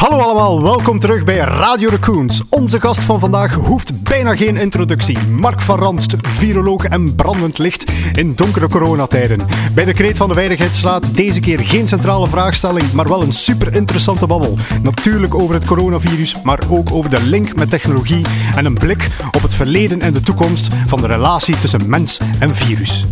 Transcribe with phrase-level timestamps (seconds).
[0.00, 2.42] Hallo allemaal, welkom terug bij Radio Raccoons.
[2.48, 5.18] Onze gast van vandaag hoeft bijna geen introductie.
[5.28, 9.40] Mark van Ranst, viroloog en brandend licht in donkere coronatijden.
[9.74, 13.32] Bij de kreet van de veiligheid slaat deze keer geen centrale vraagstelling, maar wel een
[13.32, 14.56] super interessante babbel.
[14.82, 18.24] Natuurlijk over het coronavirus, maar ook over de link met technologie
[18.56, 22.56] en een blik op het verleden en de toekomst van de relatie tussen mens en
[22.56, 23.04] virus.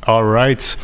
[0.00, 0.76] Alright.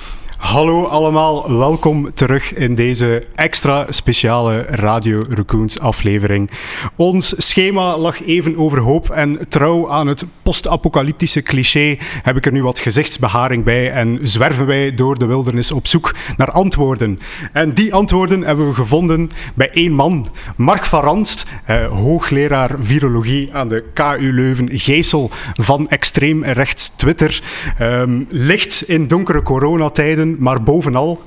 [0.43, 6.51] Hallo allemaal, welkom terug in deze extra speciale Radio Raccoons aflevering.
[6.97, 12.63] Ons schema lag even overhoop en trouw aan het post-apocalyptische cliché heb ik er nu
[12.63, 17.19] wat gezichtsbeharing bij en zwerven wij door de wildernis op zoek naar antwoorden.
[17.53, 23.55] En die antwoorden hebben we gevonden bij één man, Mark van Ranst, eh, hoogleraar virologie
[23.55, 27.43] aan de KU Leuven, geesel van extreem rechts Twitter,
[27.79, 31.21] ehm, licht in donkere coronatijden maar bovenal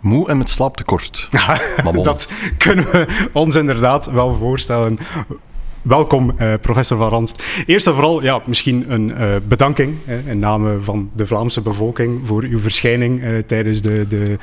[0.00, 1.28] Moe en met slaaptekort.
[2.02, 4.98] dat kunnen we ons inderdaad wel voorstellen.
[5.82, 7.44] Welkom, eh, professor Van Ranst.
[7.66, 12.20] Eerst en vooral, ja, misschien een uh, bedanking eh, in naam van de Vlaamse bevolking
[12.24, 14.38] voor uw verschijning eh, tijdens de, de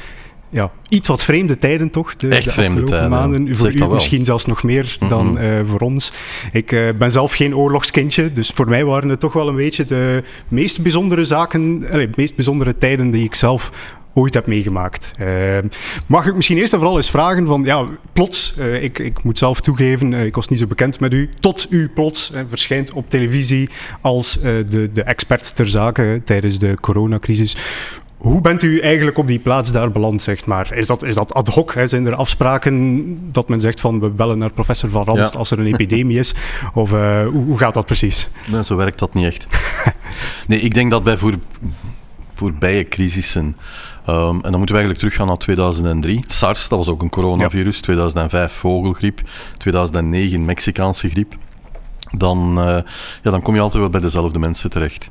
[0.49, 2.15] ja, iets wat vreemde tijden toch?
[2.15, 3.09] De, Echt de vreemde tijden.
[3.09, 3.55] maanden.
[3.55, 5.43] Voor u misschien zelfs nog meer dan mhm.
[5.43, 6.11] uh, voor ons.
[6.51, 9.85] Ik uh, ben zelf geen oorlogskindje, dus voor mij waren het toch wel een beetje
[9.85, 13.71] de meest bijzondere zaken, de meest bijzondere tijden die ik zelf
[14.17, 15.11] ooit heb meegemaakt.
[15.19, 15.57] Uh,
[16.05, 19.37] mag ik misschien eerst en vooral eens vragen van, ja, plots, uh, ik, ik moet
[19.37, 23.09] zelf toegeven, uh, ik was niet zo bekend met u, tot u plots verschijnt op
[23.09, 23.69] televisie
[24.01, 27.57] als de, de expert ter zake tijdens de coronacrisis.
[28.17, 30.73] Hoe bent u eigenlijk op die plaats daar beland, zeg maar?
[30.73, 31.73] Is dat, is dat ad hoc?
[31.73, 31.87] Hè?
[31.87, 35.59] Zijn er afspraken dat men zegt van we bellen naar professor Van Ranst als er
[35.59, 36.33] een epidemie is?
[36.73, 38.29] Of uh, hoe, hoe, gaat dat precies?
[38.45, 39.47] Nee, zo werkt dat niet echt.
[40.47, 41.33] nee, ik denk dat bij voor,
[42.35, 43.57] voorbije crisissen,
[44.09, 46.23] um, en dan moeten we eigenlijk teruggaan naar 2003.
[46.27, 47.75] SARS, dat was ook een coronavirus.
[47.75, 47.81] Ja.
[47.81, 49.21] 2005 vogelgriep.
[49.57, 51.35] 2009 Mexicaanse griep.
[52.11, 52.77] Dan, uh,
[53.23, 55.07] ja, dan kom je altijd wel bij dezelfde mensen terecht.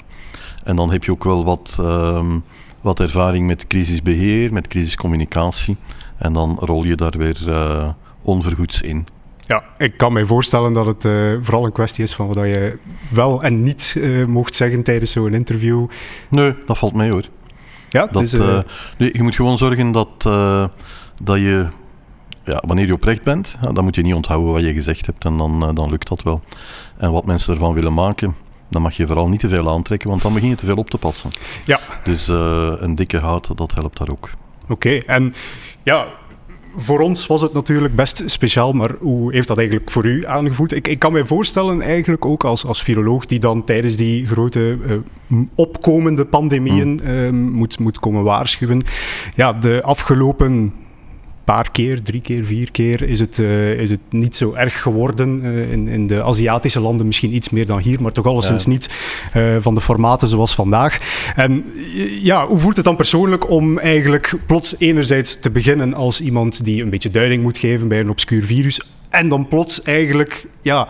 [0.64, 1.76] En dan heb je ook wel wat...
[1.80, 2.44] Um,
[2.86, 5.76] wat ervaring met crisisbeheer, met crisiscommunicatie.
[6.18, 7.88] En dan rol je daar weer uh,
[8.22, 9.06] onvergoeds in.
[9.40, 12.78] Ja, ik kan mij voorstellen dat het uh, vooral een kwestie is van wat je
[13.10, 15.86] wel en niet uh, mocht zeggen tijdens zo'n interview.
[16.28, 17.24] Nee, dat valt mee hoor.
[17.88, 18.32] Ja, dat, is,
[18.96, 20.22] nee, je moet gewoon zorgen dat,
[21.22, 21.66] dat je,
[22.44, 25.36] ja, wanneer je oprecht bent, dan moet je niet onthouden wat je gezegd hebt en
[25.36, 26.42] dan, dan lukt dat wel.
[26.96, 28.36] En wat mensen ervan willen maken,
[28.68, 30.90] dan mag je vooral niet te veel aantrekken, want dan begin je te veel op
[30.90, 31.30] te passen.
[31.64, 31.80] Ja.
[32.04, 34.30] Dus uh, een dikke hout, dat helpt daar ook.
[34.68, 35.34] Oké, en
[35.82, 36.06] ja,
[36.76, 40.74] voor ons was het natuurlijk best speciaal, maar hoe heeft dat eigenlijk voor u aangevoeld?
[40.74, 44.78] Ik, ik kan mij voorstellen, eigenlijk ook als, als viroloog, die dan tijdens die grote
[45.28, 48.82] uh, opkomende pandemieën uh, moet, moet komen waarschuwen.
[49.34, 50.72] Ja, de afgelopen
[51.46, 55.44] paar keer, drie keer, vier keer is het, uh, is het niet zo erg geworden.
[55.44, 58.70] Uh, in, in de Aziatische landen misschien iets meer dan hier, maar toch alleszins ja.
[58.70, 58.90] niet
[59.36, 60.98] uh, van de formaten zoals vandaag.
[61.36, 61.64] En
[62.22, 66.82] ja, hoe voelt het dan persoonlijk om eigenlijk plots enerzijds te beginnen als iemand die
[66.82, 70.88] een beetje duiding moet geven bij een obscuur virus, en dan plots eigenlijk ja,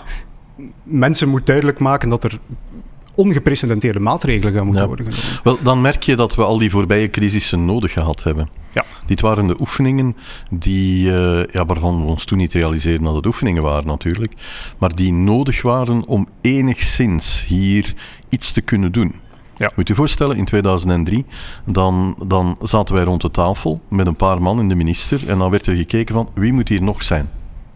[0.83, 2.39] mensen moet duidelijk maken dat er
[3.15, 4.89] ongeprecedenteerde maatregelen gaan moeten ja.
[4.89, 5.41] worden genomen.
[5.45, 8.49] Wel, dan merk je dat we al die voorbije crisissen nodig gehad hebben.
[8.72, 8.84] Ja.
[9.06, 10.17] Dit waren de oefeningen
[10.50, 14.33] die, uh, ja, waarvan we ons toen niet realiseerden dat het oefeningen waren natuurlijk,
[14.78, 17.95] maar die nodig waren om enigszins hier
[18.28, 19.15] iets te kunnen doen.
[19.56, 19.71] Ja.
[19.75, 21.25] Moet je je voorstellen, in 2003,
[21.65, 25.39] dan, dan zaten wij rond de tafel met een paar man in de minister en
[25.39, 27.31] dan werd er gekeken van wie moet hier nog zijn.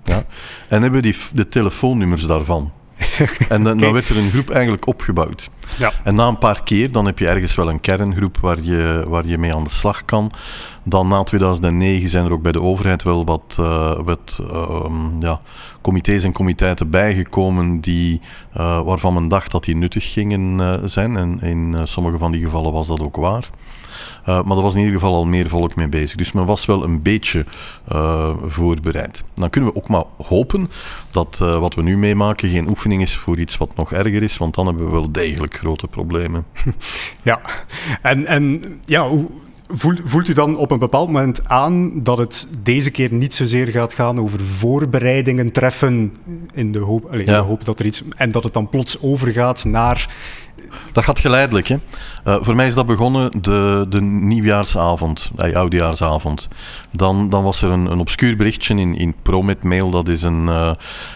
[0.04, 0.24] Ja?
[0.69, 2.72] En hebben we die, de telefoonnummers daarvan.
[3.48, 5.50] en dan, dan, werd er een groep eigenlijk opgebouwd.
[5.78, 5.92] Ja.
[6.04, 9.26] En na een paar keer, dan heb je ergens wel een kerngroep waar je, waar
[9.26, 10.32] je mee aan de slag kan.
[10.84, 15.41] Dan na 2009 zijn er ook bij de overheid wel wat, uh, wat uh, ja,
[15.80, 18.20] comité's en comiteiten bijgekomen die,
[18.56, 21.16] uh, waarvan men dacht dat die nuttig gingen eh, zijn.
[21.16, 23.50] En in sommige van die gevallen was dat ook waar.
[24.24, 26.16] Maar er was in ieder geval al meer volk mee bezig.
[26.16, 27.46] Dus men was wel een beetje
[28.46, 29.25] voorbereid.
[29.34, 30.70] Dan kunnen we ook maar hopen
[31.10, 34.55] dat wat we nu meemaken geen oefening is voor iets wat nog erger is, want
[34.55, 36.46] dan hebben we wel degelijk grote problemen.
[37.22, 37.40] Ja,
[38.02, 39.28] en, en ja, hoe,
[39.72, 43.67] Voelt, voelt, u dan op een bepaald moment aan dat het deze keer niet zozeer
[43.67, 46.12] gaat gaan over voorbereidingen treffen
[46.55, 47.37] in de hoop, allez, ja.
[47.37, 48.02] in de hoop dat er iets.
[48.17, 50.08] en dat het dan plots overgaat naar
[50.93, 51.69] Dat gaat geleidelijk.
[51.69, 51.76] Hè?
[52.25, 56.49] Uh, voor mij is dat begonnen de, de nieuwjaarsavond, uh, oudejaarsavond.
[56.93, 59.90] Dan, dan was er een, een obscuur berichtje in, in Promet Mail.
[59.90, 60.72] Dat is een, uh,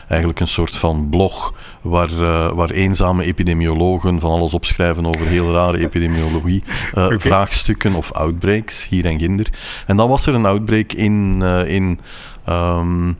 [0.08, 2.14] eigenlijk een soort van blog waar,
[2.54, 6.62] waar eenzame epidemiologen van alles opschrijven over heel rare epidemiologie.
[6.94, 7.18] Okay.
[7.18, 9.48] Vraagstukken of outbreaks, hier en ginder.
[9.86, 12.00] En dan was er een outbreak in, in,
[12.48, 13.18] um,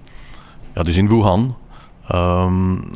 [0.75, 1.56] ja, dus in Wuhan.
[2.14, 2.90] Um,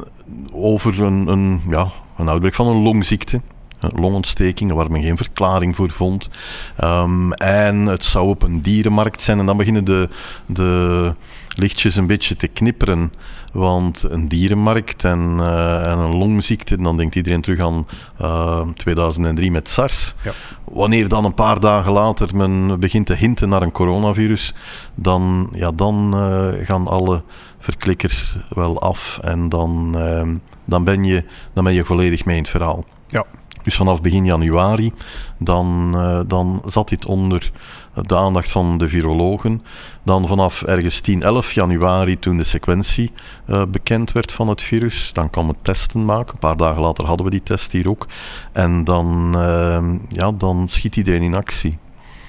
[0.53, 1.91] over een, een, ja,
[2.27, 3.41] een van een longziekte.
[3.81, 6.31] Een longontsteking, waar men geen verklaring voor vond.
[6.85, 9.39] Um, en het zou op een dierenmarkt zijn.
[9.39, 10.09] En dan beginnen de,
[10.47, 11.15] de
[11.49, 13.13] lichtjes een beetje te knipperen.
[13.53, 17.87] Want een dierenmarkt en, uh, en een longziekte, dan denkt iedereen terug aan
[18.21, 20.15] uh, eh, 2003 met SARS.
[20.25, 20.33] Ja.
[20.65, 24.55] Wanneer dan een paar dagen later men begint te hinten naar een coronavirus,
[24.95, 27.23] dan, ja, dan uh, gaan alle
[27.59, 29.19] verklikkers wel af.
[29.23, 30.37] En dan, ehm,
[30.69, 32.85] dan, ben je, dan ben je volledig mee in het verhaal.
[33.07, 33.25] Ja.
[33.63, 34.93] Dus vanaf begin januari,
[35.39, 37.51] dan, uh, dan zat dit onder
[38.07, 39.63] de aandacht van de virologen.
[40.03, 43.13] Dan vanaf ergens 10, 11 januari, toen de sequentie
[43.47, 46.33] uh, bekend werd van het virus, dan kwam het testen maken.
[46.33, 48.07] Een paar dagen later hadden we die test hier ook.
[48.53, 51.79] En dan, uh, ja, dan schiet iedereen in actie.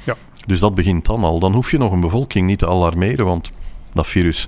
[0.03, 0.15] Ja.
[0.45, 1.39] Dus dat begint dan al.
[1.39, 3.51] Dan hoef je nog een bevolking niet te alarmeren, want
[3.94, 4.47] dat virus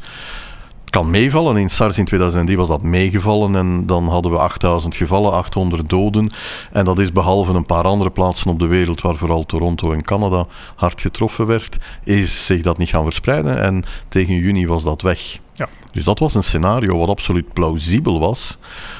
[0.91, 1.57] kan meevallen.
[1.57, 6.31] In SARS in 2003 was dat meegevallen en dan hadden we 8000 gevallen, 800 doden.
[6.71, 10.03] En dat is behalve een paar andere plaatsen op de wereld, waar vooral Toronto en
[10.03, 10.45] Canada
[10.75, 13.61] hard getroffen werd, is zich dat niet gaan verspreiden.
[13.61, 15.39] En tegen juni was dat weg.
[15.53, 15.67] Ja.
[15.91, 18.57] Dus dat was een scenario wat absoluut plausibel was,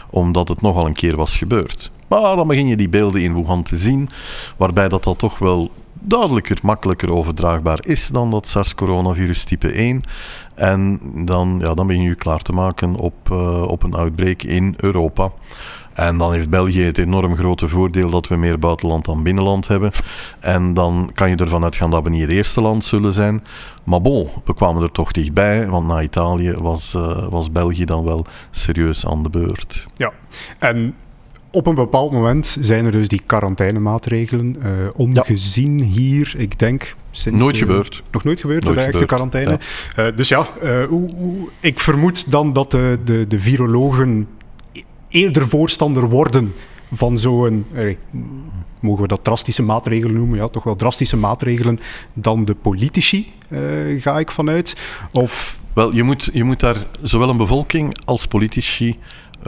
[0.10, 1.92] omdat het nogal een keer was gebeurd.
[2.08, 4.10] Maar dan begin je die beelden in Wuhan te zien,
[4.58, 10.04] waarbij dat, dat toch wel duidelijker, makkelijker overdraagbaar is dan dat SARS-coronavirus type 1.
[10.56, 14.42] En dan, ja, dan begin je je klaar te maken op, uh, op een outbreak
[14.42, 15.32] in Europa.
[15.94, 19.92] En dan heeft België het enorm grote voordeel dat we meer buitenland dan binnenland hebben.
[20.40, 23.44] En dan kan je ervan uitgaan dat we niet het eerste land zullen zijn.
[23.84, 28.04] Maar bon, we kwamen er toch dichtbij, want na Italië was, uh, was België dan
[28.04, 29.86] wel serieus aan de beurt.
[29.96, 30.12] Ja,
[30.60, 30.96] en
[31.52, 35.84] op een bepaald moment zijn er dus die quarantainemaatregelen uh, omgezien ja.
[35.86, 36.96] hier, ik denk...
[37.12, 38.02] Sinds nooit gebeurd.
[38.12, 39.60] Nog nooit gebeurd, nooit de echte quarantaine.
[39.96, 40.08] Ja.
[40.08, 44.28] Uh, dus ja, uh, hoe, hoe, ik vermoed dan dat de, de, de virologen
[45.08, 46.54] eerder voorstander worden
[46.94, 47.66] van zo'n...
[48.80, 50.38] mogen we dat drastische maatregelen noemen?
[50.38, 51.80] Ja, toch wel drastische maatregelen
[52.14, 53.34] dan de politici,
[53.98, 54.78] ga ik vanuit.
[55.12, 55.60] Of...
[55.74, 58.98] Wel, je moet, je moet daar zowel een bevolking als politici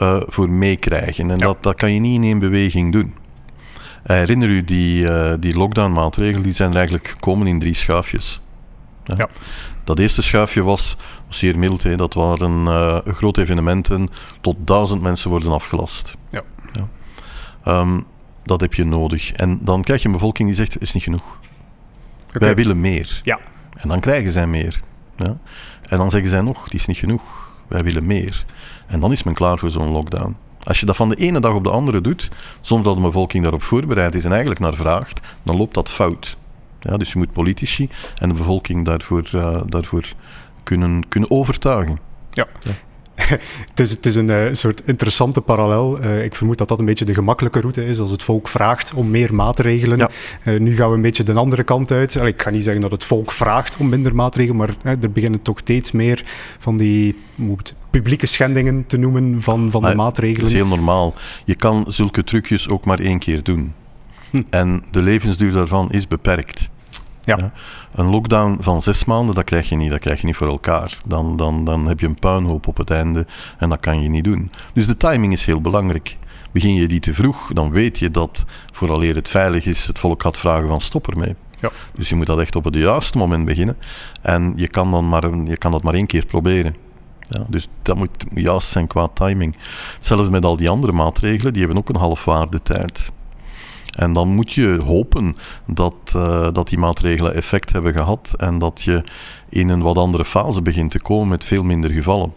[0.00, 1.30] uh, voor meekrijgen.
[1.30, 1.44] En ja.
[1.44, 3.14] dat, dat kan je niet in één beweging doen.
[4.02, 8.40] Herinner u, die, uh, die lockdown-maatregelen die zijn eigenlijk gekomen in drie schuifjes.
[9.04, 9.14] Ja.
[9.16, 9.28] ja.
[9.84, 10.96] Dat eerste schuifje was
[11.28, 11.82] zeer mild.
[11.82, 11.96] Hè.
[11.96, 14.08] Dat waren uh, grote evenementen.
[14.40, 16.16] Tot duizend mensen worden afgelast.
[16.30, 16.42] Ja.
[16.72, 16.88] ja.
[17.80, 18.04] Um,
[18.42, 19.32] dat heb je nodig.
[19.32, 21.38] En dan krijg je een bevolking die zegt: is niet genoeg.
[22.26, 22.40] Okay.
[22.40, 23.20] Wij willen meer.
[23.22, 23.38] Ja.
[23.76, 24.80] En dan krijgen zij meer.
[25.16, 25.36] Ja.
[25.88, 27.22] En dan zeggen zij nog: het is niet genoeg.
[27.68, 28.44] Wij willen meer.
[28.86, 30.36] En dan is men klaar voor zo'n lockdown.
[30.62, 33.42] Als je dat van de ene dag op de andere doet, zonder dat de bevolking
[33.42, 36.36] daarop voorbereid is en eigenlijk naar vraagt, dan loopt dat fout.
[36.80, 37.88] Ja, dus je moet politici
[38.18, 40.12] en de bevolking daarvoor, uh, daarvoor
[40.62, 41.98] kunnen, kunnen overtuigen.
[42.30, 42.46] Ja.
[42.60, 42.72] ja.
[43.70, 46.02] het, is, het is een uh, soort interessante parallel.
[46.02, 48.94] Uh, ik vermoed dat dat een beetje de gemakkelijke route is als het volk vraagt
[48.94, 49.98] om meer maatregelen.
[49.98, 50.10] Ja.
[50.44, 52.14] Uh, nu gaan we een beetje de andere kant uit.
[52.14, 55.58] ik ga niet zeggen dat het volk vraagt om minder maatregelen, maar er beginnen toch
[55.58, 56.24] steeds meer
[56.58, 60.40] van die moet, publieke schendingen te noemen van, van de maatregelen.
[60.40, 61.14] Dat is heel normaal.
[61.44, 63.72] Je kan zulke trucjes ook maar één keer doen.
[64.30, 64.42] Hm.
[64.50, 66.68] En de levensduur daarvan is beperkt.
[67.24, 67.36] Ja.
[67.38, 67.52] ja.
[67.94, 69.90] Een lockdown van zes maanden, dat krijg je niet.
[69.90, 71.00] Dat krijg je niet voor elkaar.
[71.06, 73.26] Dan, dan, dan heb je een puinhoop op het einde
[73.58, 74.50] en dat kan je niet doen.
[74.72, 76.16] Dus de timing is heel belangrijk.
[76.52, 80.22] Begin je die te vroeg, dan weet je dat vooraleer het veilig is, het volk
[80.22, 81.34] gaat vragen van stop ermee.
[81.60, 81.70] Ja.
[81.94, 83.76] Dus je moet dat echt op het juiste moment beginnen.
[84.22, 86.76] En je kan, dan maar, je kan dat maar één keer proberen.
[87.28, 89.56] Ja, dus dat moet juist zijn qua timing.
[89.96, 93.12] Hetzelfde met al die andere maatregelen, die hebben ook een halfwaarde tijd.
[93.90, 95.34] En dan moet je hopen
[95.66, 99.04] dat, uh, dat die maatregelen effect hebben gehad en dat je
[99.48, 102.32] in een wat andere fase begint te komen met veel minder gevallen.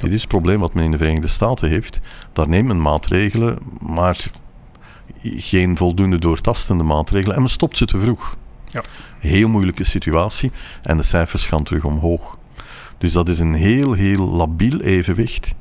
[0.00, 2.00] Dit is het probleem wat men in de Verenigde Staten heeft.
[2.32, 4.30] Daar neemt men maatregelen, maar
[5.22, 8.36] geen voldoende doortastende maatregelen en men stopt ze te vroeg.
[8.70, 8.82] Ja.
[9.18, 12.38] Heel moeilijke situatie en de cijfers gaan terug omhoog.
[13.02, 15.54] Dus dat is een heel, heel labiel evenwicht,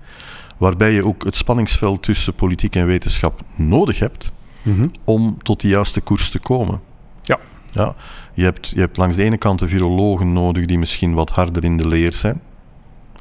[0.58, 4.32] waarbij je ook het spanningsveld tussen politiek en wetenschap nodig hebt
[4.62, 4.92] mm -hmm.
[5.04, 6.82] om tot de juiste koers te komen.
[7.22, 7.40] Ja.
[7.72, 7.96] Ja,
[8.34, 11.64] je, hebt, je hebt langs de ene kant de virologen nodig die misschien wat harder
[11.64, 12.42] in de leer zijn.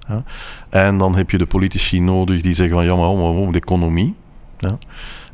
[0.08, 0.22] Ja.
[0.68, 4.14] En dan heb je de politici nodig die zeggen van ja, maar, maar de economie.
[4.58, 4.78] Ja.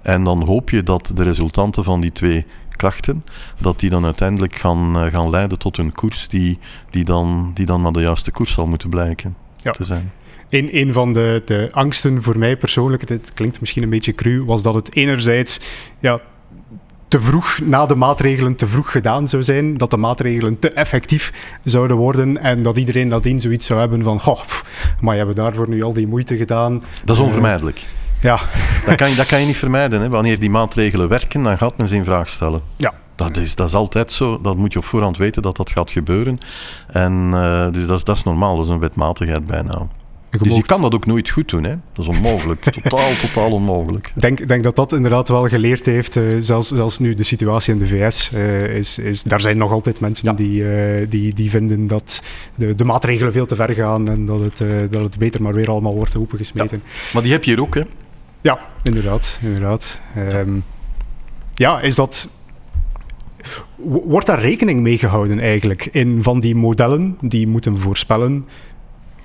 [0.02, 2.46] En dan hoop je dat de resultanten van die twee
[2.76, 3.25] krachten,
[3.61, 6.59] dat die dan uiteindelijk gaan, eh, gaan leiden tot een koers die,
[6.90, 10.12] die, dan, die dan naar de juiste koers zal moeten blijken te zijn.
[10.49, 14.45] Een, een van de, de angsten voor mij persoonlijk, het klinkt misschien een beetje cru,
[14.45, 15.61] was dat het enerzijds
[16.00, 16.21] ja,
[17.09, 21.33] te vroeg na de maatregelen te vroeg gedaan zou zijn, dat de maatregelen te effectief
[21.64, 24.40] zouden worden en dat iedereen nadien zoiets zou hebben van, goh,
[25.00, 26.83] maar je hebben daarvoor nu al die moeite gedaan.
[27.04, 27.85] Dat is onvermijdelijk.
[28.26, 28.40] Ja.
[28.87, 30.00] Dat kan, je, dat kan je niet vermijden.
[30.00, 30.09] Hè.
[30.09, 32.61] Wanneer die maatregelen werken, dan gaat men ze in vraag stellen.
[32.76, 32.92] Ja.
[33.14, 34.40] Dat is, dat is altijd zo.
[34.40, 36.38] Dat moet je op voorhand weten dat dat gaat gebeuren.
[36.87, 38.56] En uh, dus dat is, dat is normaal.
[38.56, 39.88] Dat is een wetmatigheid bijna.
[40.42, 41.75] Dus je kan dat ook nooit goed doen, hè?
[41.92, 42.62] Dat is onmogelijk.
[42.83, 44.12] totaal, totaal onmogelijk.
[44.14, 46.16] Ik denk, denk dat dat inderdaad wel geleerd heeft.
[46.16, 49.23] Uh, zelfs, zelfs nu de situatie in de VS uh, is, is...
[49.23, 52.23] Daar zijn nog altijd mensen die, uh, die, die vinden dat
[52.54, 55.71] de, de maatregelen veel te ver gaan en dat het, dat het beter maar weer
[55.71, 56.80] allemaal wordt opengesmeten.
[56.85, 56.90] Ja.
[57.12, 57.83] Maar die heb je hier ook, hè?
[58.46, 59.38] Ja, inderdaad.
[59.42, 60.00] inderdaad.
[60.16, 60.64] Um,
[61.54, 62.28] ja, is dat...
[64.04, 68.48] Wordt daar rekening mee gehouden eigenlijk in van die modellen die moeten voorspellen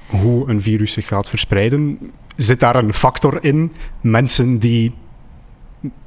[0.08, 2.00] hoe een virus zich gaat verspreiden.
[2.36, 3.72] Zit daar een factor in?
[4.02, 4.94] Mensen die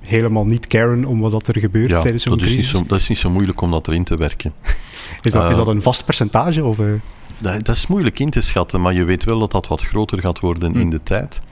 [0.00, 2.70] helemaal niet caren om wat er gebeurt ja, tijdens zo'n crisis?
[2.70, 4.52] Zo, dat is niet zo moeilijk om dat erin te werken.
[5.22, 6.64] Is dat, uh, is dat een vast percentage?
[6.64, 6.92] Of, uh?
[7.40, 10.20] dat, dat, is moeilijk in te schatten, maar je weet wel dat dat wat groter
[10.20, 10.78] gaat worden hm.
[10.78, 11.42] in de tijd.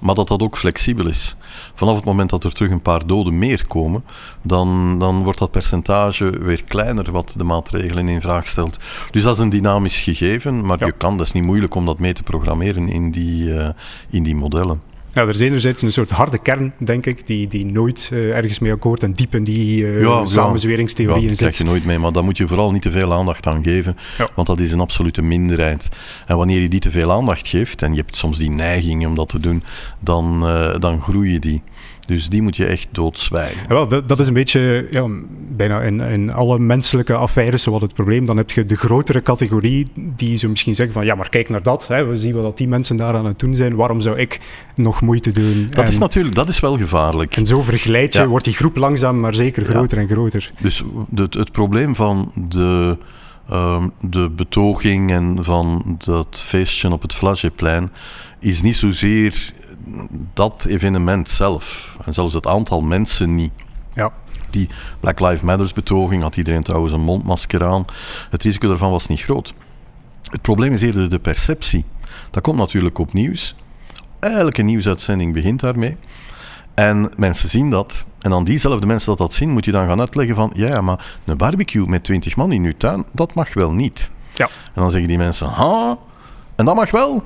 [0.00, 1.36] Maar dat dat ook flexibel is.
[1.74, 4.04] Vanaf het moment dat er terug een paar doden meer komen,
[4.42, 8.76] dan, dan wordt dat percentage weer kleiner wat de maatregelen in vraag stelt.
[9.10, 10.86] Dus dat is een dynamisch gegeven, maar ja.
[10.86, 13.68] je kan, dat is niet moeilijk om dat mee te programmeren in die, uh,
[14.10, 14.80] in die modellen.
[15.16, 18.58] Ja, er is enerzijds een soort harde kern, denk ik, die, die nooit uh, ergens
[18.58, 21.56] mee akkoord en diep in die uh, ja, samenzweringstheorieën ja, zit.
[21.56, 24.28] je nooit mee, maar daar moet je vooral niet te veel aandacht aan geven, ja.
[24.34, 25.88] want dat is een absolute minderheid.
[26.26, 29.14] En wanneer je die te veel aandacht geeft, en je hebt soms die neiging om
[29.14, 29.62] dat te doen,
[30.00, 31.62] dan, uh, dan groeien die.
[32.06, 33.62] Dus die moet je echt doodzwijgen.
[33.62, 35.06] Ja, wel, dat, dat, is een beetje ja,
[35.56, 38.26] bijna in, in alle menselijke affaires wat het probleem.
[38.26, 41.62] Dan heb je de grotere categorie die zo misschien zeggen van ja, maar kijk naar
[41.62, 41.88] dat.
[41.88, 43.76] Hè, we zien wat die mensen daar aan het doen zijn.
[43.76, 44.40] Waarom zou ik
[44.74, 45.66] nog moeite doen?
[45.70, 47.36] Dat en, is natuurlijk, dat is wel gevaarlijk.
[47.36, 48.26] En zo vergeleid je, ja.
[48.26, 50.50] wordt die groep langzaam maar zeker groter en groter.
[50.60, 50.82] Dus
[51.14, 52.96] het, het probleem van de,
[53.52, 57.90] um, de betoging en van dat feestje op het Flageplein
[58.40, 59.52] is niet zozeer
[60.34, 63.52] dat evenement zelf, en zelfs het aantal mensen niet.
[63.94, 64.12] Ja.
[64.50, 64.68] Die
[65.00, 67.84] Black Lives Matters betoging had iedereen trouwens een mondmasker aan.
[68.30, 69.54] Het risico daarvan was niet groot.
[70.22, 71.84] Het probleem is eerder de perceptie.
[72.30, 73.54] Dat komt natuurlijk op nieuws.
[74.20, 75.96] Elke nieuwsuitzending begint daarmee.
[76.74, 78.04] En mensen zien dat.
[78.18, 80.52] En dan diezelfde mensen dat dat zien, moet je dan gaan uitleggen van...
[80.54, 84.10] Ja, maar een barbecue met 20 man in uw tuin, dat mag wel niet.
[84.34, 84.44] Ja.
[84.46, 85.48] En dan zeggen die mensen...
[85.48, 85.98] Ha,
[86.54, 87.24] en dat mag wel.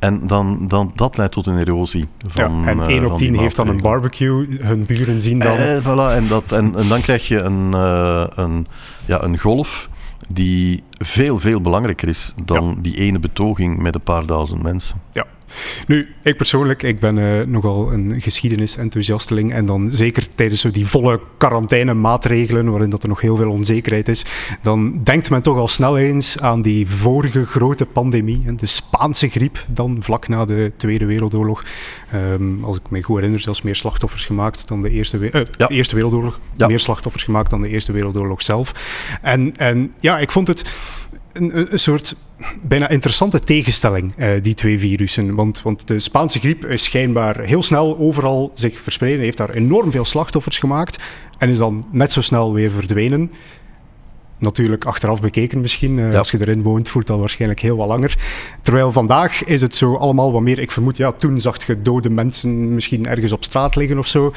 [0.00, 2.08] En dan, dan, dat leidt tot een erosie.
[2.26, 5.56] Van, ja, en 1 op 10 heeft dan een barbecue, hun buren zien dan.
[5.56, 8.66] Eh, voilà, en, dat, en, en dan krijg je een, uh, een,
[9.06, 9.88] ja, een golf
[10.28, 12.82] die veel, veel belangrijker is dan ja.
[12.82, 15.00] die ene betoging met een paar duizend mensen.
[15.12, 15.24] Ja.
[15.86, 20.86] Nu, ik persoonlijk, ik ben uh, nogal een geschiedenisenthousiasteling en dan zeker tijdens zo die
[20.86, 24.24] volle quarantaine-maatregelen, waarin dat er nog heel veel onzekerheid is,
[24.62, 29.64] dan denkt men toch al snel eens aan die vorige grote pandemie, de Spaanse griep,
[29.68, 31.64] dan vlak na de Tweede Wereldoorlog.
[32.14, 35.66] Um, als ik me goed herinner, zelfs meer slachtoffers gemaakt dan de Eerste, uh, ja.
[35.66, 36.40] de eerste Wereldoorlog.
[36.56, 36.66] Ja.
[36.66, 38.72] Meer slachtoffers gemaakt dan de Eerste Wereldoorlog zelf.
[39.22, 40.64] En, en ja, ik vond het
[41.32, 42.14] een, soort
[42.62, 45.34] bijna interessante tegenstelling, uh, die twee virussen.
[45.34, 49.90] Want, want de Spaanse griep is schijnbaar heel snel overal zich verspreiden, heeft daar enorm
[49.90, 50.98] veel slachtoffers gemaakt
[51.38, 53.30] en is dan net zo snel weer verdwenen.
[54.40, 55.98] Natuurlijk achteraf bekeken misschien.
[55.98, 56.18] Uh, ja.
[56.18, 58.18] Als je erin woont, voelt dat waarschijnlijk heel wat langer.
[58.62, 60.58] Terwijl vandaag is het zo allemaal wat meer...
[60.58, 64.32] Ik vermoed, ja, toen zag je dode mensen misschien ergens op straat liggen of zo.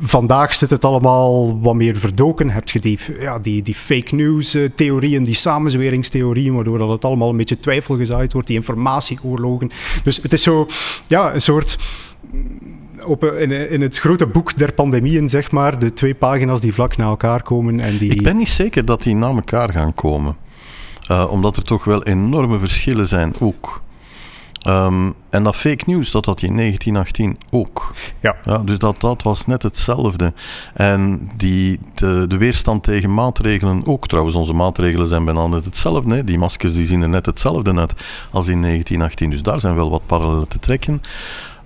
[0.00, 2.50] Vandaag zit het allemaal wat meer verdoken.
[2.50, 7.04] Heb je die, ja, die, die fake news uh, theorieën, die samenzweringstheorieën, waardoor dat het
[7.04, 9.70] allemaal een beetje twijfel gezaaid wordt, die informatieoorlogen.
[10.04, 10.66] Dus het is zo,
[11.06, 11.78] ja, een soort
[13.06, 16.96] op, in, in, het grote boek der pandemieën, zeg maar, de twee pagina's die vlak
[16.96, 17.80] na elkaar komen.
[17.80, 18.10] En die...
[18.10, 20.36] Ik ben niet zeker dat die na elkaar gaan komen.
[21.10, 23.82] Uh, omdat er toch wel enorme verschillen zijn ook.
[24.66, 27.92] Um, en dat fake news, dat had je in 1918 ook.
[28.20, 28.36] Ja.
[28.44, 30.32] ja dus dat, dat was net hetzelfde.
[30.74, 34.08] En die, de, de weerstand tegen maatregelen ook.
[34.08, 36.14] Trouwens, onze maatregelen zijn bijna net hetzelfde.
[36.14, 36.24] Hè.
[36.24, 37.92] Die maskers die zien er net hetzelfde uit
[38.30, 39.30] als in 1918.
[39.30, 41.02] Dus daar zijn wel wat parallellen te trekken.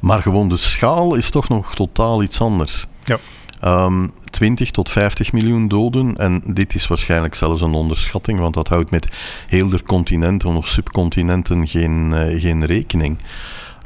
[0.01, 2.87] Maar gewoon de schaal is toch nog totaal iets anders.
[3.05, 3.19] Ja.
[3.65, 6.17] Um, 20 tot 50 miljoen doden.
[6.17, 9.09] En dit is waarschijnlijk zelfs een onderschatting, want dat houdt met
[9.47, 13.19] heel de continenten of subcontinenten geen, uh, geen rekening.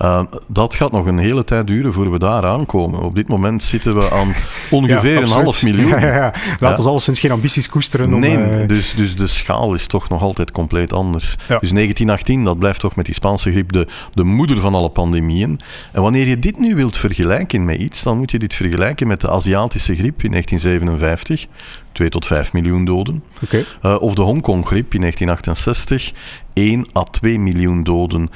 [0.03, 3.01] Uh, dat gaat nog een hele tijd duren voor we daar aankomen.
[3.01, 4.35] Op dit moment zitten we aan
[4.71, 5.89] ongeveer ja, een half miljoen.
[5.89, 6.33] Ja, ja, ja.
[6.59, 8.19] Laat ons sinds geen ambities koesteren.
[8.19, 8.69] Nee, om, uh...
[8.69, 11.37] dus, dus de schaal is toch nog altijd compleet anders.
[11.37, 15.59] Dus 1918, dat blijft toch met die Spaanse griep de, de moeder van alle pandemieën.
[15.93, 19.21] En wanneer je dit nu wilt vergelijken met iets, dan moet je dit vergelijken met
[19.21, 21.47] de Aziatische griep in 1957.
[21.93, 23.23] 2 tot 5 miljoen doden.
[23.43, 23.65] Okay.
[23.83, 26.13] Uh, of de Hongkong-griep in 1968.
[26.53, 28.31] 1 à 2 miljoen doden.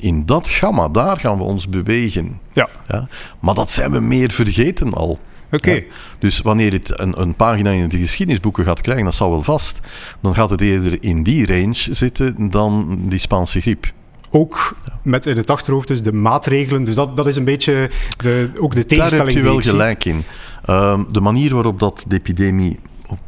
[0.00, 2.40] In dat gamma, daar gaan we ons bewegen.
[2.52, 2.68] Ja.
[2.88, 3.08] ja?
[3.40, 5.18] Maar dat zijn we meer vergeten al.
[5.46, 5.54] Oké.
[5.54, 5.74] Okay.
[5.74, 5.82] Ja?
[6.18, 9.80] Dus wanneer het een, een, pagina in de geschiedenisboeken gaat krijgen, dat zal wel vast,
[10.20, 13.92] dan gaat het eerder in die range zitten dan die Spaanse griep.
[14.30, 16.84] Ook met in het achterhoofd dus de maatregelen.
[16.84, 19.34] Dus dat, dat is een beetje de, ook de tegenstelling.
[19.34, 20.24] Daar heb je wel gelijk in.
[20.70, 22.78] Um, de manier waarop dat de epidemie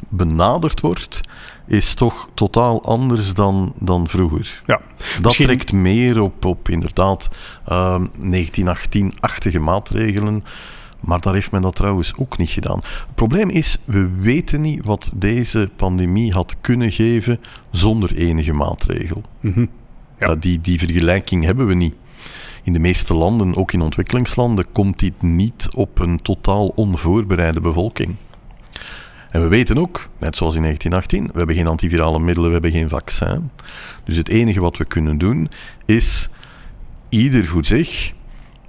[0.09, 1.21] benaderd wordt,
[1.69, 4.61] is toch totaal anders dan, dan vroeger.
[4.65, 5.45] Ja, dat misschien...
[5.45, 7.29] trekt meer op, op inderdaad
[7.71, 10.43] um, 1918-achtige maatregelen.
[10.99, 12.77] Maar daar heeft men dat trouwens ook niet gedaan.
[12.77, 17.39] Het probleem is, we weten niet wat deze pandemie had kunnen geven
[17.71, 19.21] zonder enige maatregel.
[19.39, 19.69] Mm -hmm.
[20.19, 20.35] ja.
[20.35, 21.93] die, die vergelijking hebben we niet.
[22.63, 28.15] In de meeste landen, ook in ontwikkelingslanden, komt dit niet op een totaal onvoorbereide bevolking.
[29.29, 32.71] En we weten ook, net zoals in 1918, we hebben geen antivirale middelen, we hebben
[32.71, 33.51] geen vaccin.
[34.03, 35.49] Dus het enige wat we kunnen doen
[35.85, 36.29] is
[37.09, 38.13] ieder voor zich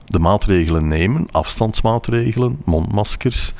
[0.04, 3.52] de maatregelen nemen, afstandsmaatregelen, mondmaskers,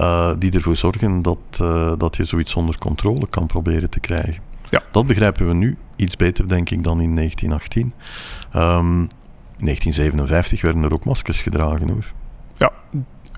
[0.00, 4.42] uh, die ervoor zorgen dat, uh, dat je zoiets onder controle kan proberen te krijgen.
[4.70, 4.82] Ja.
[4.90, 7.92] Dat begrijpen we nu iets beter, denk ik, dan in 1918.
[8.56, 9.08] Um,
[9.58, 12.12] 1957 werden er ook maskers gedragen hoor.
[12.56, 12.72] Ja,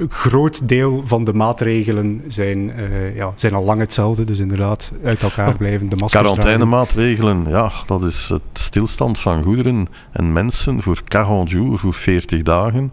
[0.09, 4.25] groot deel van de maatregelen zijn, uh, ja, zijn al lang hetzelfde.
[4.25, 9.89] Dus inderdaad, uit elkaar blijven de maskers Quarantainemaatregelen, ja, dat is het stilstand van goederen
[10.13, 12.93] en mensen voor 40 jours, voor 40 dagen.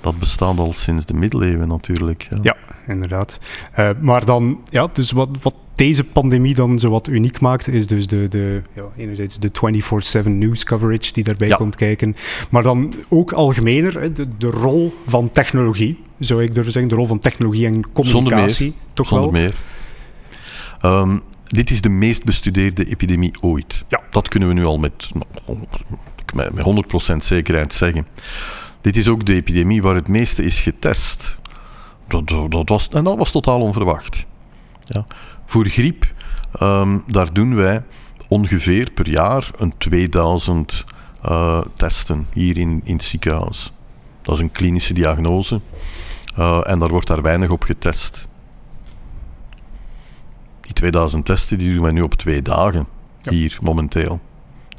[0.00, 2.26] Dat bestaat al sinds de middeleeuwen natuurlijk.
[2.30, 3.38] Ja, ja inderdaad.
[3.78, 7.86] Uh, maar dan, ja, dus wat, wat deze pandemie dan zo wat uniek maakt, is
[7.86, 9.50] dus de, de ja, enerzijds de
[10.24, 11.56] 24-7 news coverage die daarbij ja.
[11.56, 12.16] komt kijken.
[12.50, 16.90] Maar dan ook algemener de, de rol van technologie, zou ik durven zeggen.
[16.90, 18.54] De rol van technologie en communicatie.
[18.54, 18.92] Zonder meer.
[18.92, 19.40] Toch Zonder wel?
[19.40, 19.54] meer.
[20.82, 23.84] Um, dit is de meest bestudeerde epidemie ooit.
[23.88, 24.00] Ja.
[24.10, 25.10] Dat kunnen we nu al met,
[26.32, 28.06] met 100% zekerheid zeggen.
[28.80, 31.38] Dit is ook de epidemie waar het meeste is getest.
[32.08, 34.26] Dat, dat, dat was, en dat was totaal onverwacht.
[34.84, 35.06] Ja.
[35.48, 36.12] Voor griep,
[36.62, 37.82] um, daar doen wij
[38.28, 40.84] ongeveer per jaar een 2000
[41.24, 43.72] uh, testen hier in, in het ziekenhuis.
[44.22, 45.60] Dat is een klinische diagnose
[46.38, 48.28] uh, en daar wordt daar weinig op getest.
[50.60, 52.86] Die 2000 testen die doen wij nu op twee dagen
[53.22, 53.32] ja.
[53.32, 54.20] hier momenteel.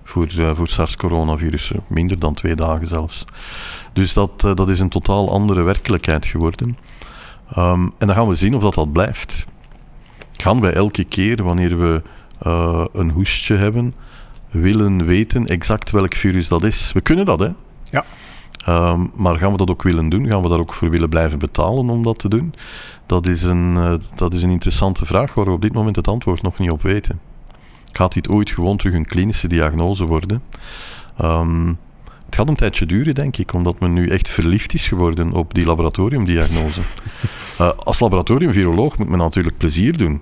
[0.03, 3.25] Voor, uh, voor SARS-coronavirus, minder dan twee dagen zelfs.
[3.93, 6.77] Dus dat, dat is een totaal andere werkelijkheid geworden.
[7.58, 9.47] Um, en dan gaan we zien of dat, dat blijft
[10.41, 12.02] gaan wij elke keer wanneer we
[12.47, 13.93] uh, een hoestje hebben,
[14.49, 16.91] willen weten exact welk virus dat is.
[16.93, 17.49] We kunnen dat, hè?
[17.84, 18.06] Ja.
[18.69, 20.28] Um, maar gaan we dat ook willen doen?
[20.28, 22.54] Gaan we daar ook voor willen blijven betalen om dat te doen?
[23.06, 26.08] Dat is een, uh, dat is een interessante vraag waar we op dit moment het
[26.08, 27.19] antwoord nog niet op weten.
[27.91, 30.41] Gaat dit ooit gewoon terug een klinische diagnose worden?
[31.21, 31.78] Um,
[32.29, 35.53] het gaat een tijdje duren, denk ik, omdat men nu echt verliefd is geworden op
[35.53, 36.81] die laboratoriumdiagnose.
[37.61, 40.21] uh, als laboratoriumviroloog moet men natuurlijk plezier doen.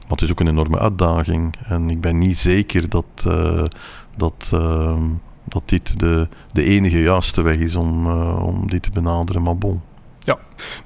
[0.00, 1.54] Maar het is ook een enorme uitdaging.
[1.64, 3.62] En ik ben niet zeker dat, uh,
[4.16, 5.02] dat, uh,
[5.44, 9.42] dat dit de, de enige juiste weg is om, uh, om dit te benaderen.
[9.42, 9.80] Maar bon.
[10.18, 10.38] Ja,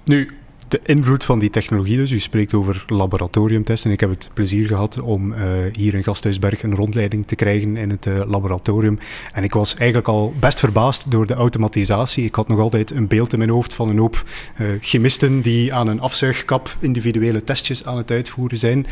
[0.04, 0.39] nu
[0.70, 2.10] de invloed van die technologie dus.
[2.10, 3.90] U spreekt over laboratoriumtesten.
[3.90, 5.38] Ik heb het plezier gehad om uh,
[5.72, 8.98] hier in Gasthuisberg een rondleiding te krijgen in het uh, laboratorium.
[9.32, 12.24] En ik was eigenlijk al best verbaasd door de automatisatie.
[12.24, 14.24] Ik had nog altijd een beeld in mijn hoofd van een hoop
[14.58, 18.86] uh, chemisten die aan een afzuigkap individuele testjes aan het uitvoeren zijn.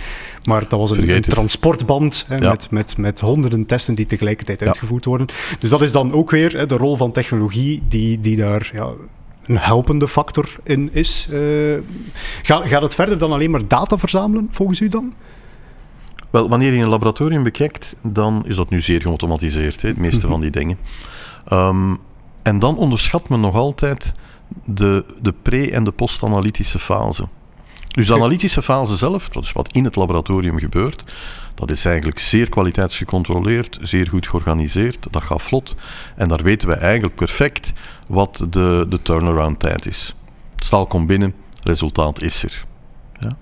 [0.45, 2.51] Maar dat was een, een transportband hè, ja.
[2.51, 4.67] met, met, met honderden testen die tegelijkertijd ja.
[4.67, 5.27] uitgevoerd worden.
[5.59, 8.71] Dus dat is dan ook weer hè, de rol van technologie die, die daar...
[8.75, 8.91] Ja,
[9.49, 11.29] een helpende factor in is.
[11.31, 11.79] Uh,
[12.43, 15.15] gaat, gaat het verder dan alleen maar data verzamelen, volgens u dan?
[16.31, 20.27] Wel, wanneer je een laboratorium bekijkt, dan is dat nu zeer geautomatiseerd, hè, het meeste
[20.27, 20.79] van die dingen.
[21.53, 21.99] Um,
[22.43, 24.13] en dan onderschat men nog altijd
[24.65, 27.29] de, de pre- en de post-analytische fase.
[27.89, 31.05] Dus de analytische fase zelf, dat is wat in het laboratorium gebeurt,
[31.59, 35.75] dat is eigenlijk zeer kwaliteitsgecontroleerd, zeer goed georganiseerd, dat gaat vlot.
[36.17, 37.73] En daar weten we eigenlijk perfect
[38.07, 40.17] wat de, de turnaround tijd is.
[40.55, 42.65] Het staal komt binnen, resultaat is er.
[43.19, 43.37] Ja.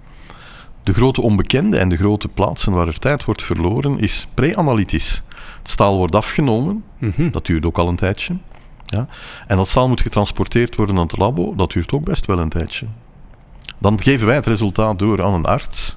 [0.83, 5.23] De grote onbekende en de grote plaatsen waar er tijd wordt verloren is pre-analytisch.
[5.59, 7.31] Het staal wordt afgenomen, mm -hmm.
[7.31, 8.37] dat duurt ook al een tijdje.
[8.85, 9.09] Ja?
[9.47, 12.49] En dat zal moet getransporteerd worden naar het labo, dat duurt ook best wel een
[12.49, 12.87] tijdje.
[13.79, 15.96] Dan geven wij het resultaat door aan een arts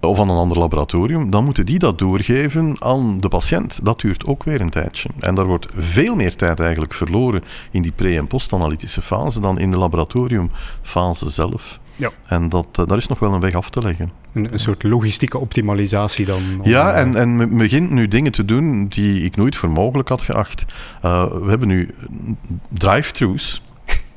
[0.00, 3.80] of aan een ander laboratorium, dan moeten die dat doorgeven aan de patiënt.
[3.82, 5.08] Dat duurt ook weer een tijdje.
[5.18, 9.58] En daar wordt veel meer tijd eigenlijk verloren in die pre- en postanalytische fase dan
[9.58, 11.80] in de laboratoriumfase zelf.
[11.96, 12.10] Ja.
[12.26, 14.12] En dat, uh, daar is nog wel een weg af te leggen.
[14.32, 16.42] Een, een soort logistieke optimalisatie dan?
[16.62, 20.22] Ja, en, en men begint nu dingen te doen die ik nooit voor mogelijk had
[20.22, 20.64] geacht.
[21.04, 21.94] Uh, we hebben nu
[22.68, 23.62] drive-thrus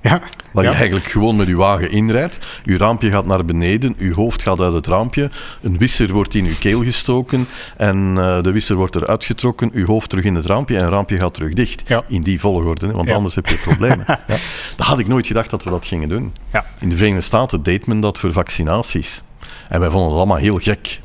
[0.01, 0.21] ja.
[0.51, 0.69] Waar ja.
[0.69, 2.39] je eigenlijk gewoon met je wagen inrijdt.
[2.63, 5.29] Je raampje gaat naar beneden, je hoofd gaat uit het raampje.
[5.61, 9.71] Een wisser wordt in je keel gestoken en uh, de wisser wordt eruit getrokken.
[9.73, 11.83] Je hoofd terug in het raampje en het raampje gaat terug dicht.
[11.87, 12.03] Ja.
[12.07, 13.15] In die volgorde, hè, want Ja.
[13.15, 14.05] anders heb je problemen.
[14.27, 14.37] ja.
[14.75, 16.33] Dat had ik nooit gedacht dat we dat gingen doen.
[16.53, 16.65] Ja.
[16.79, 19.23] In de Verenigde Staten deed men dat voor vaccinaties.
[19.69, 21.01] En wij vonden het allemaal heel gek.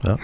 [0.00, 0.16] Ja.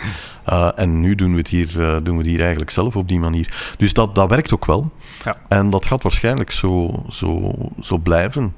[0.49, 3.09] Uh, en nu doen we, het hier, uh, doen we het hier eigenlijk zelf op
[3.09, 3.75] die manier.
[3.79, 4.91] Dus dat, dat werkt ook wel.
[5.25, 5.37] Ja.
[5.49, 8.55] En dat gaat waarschijnlijk zo, zo, zo blijven.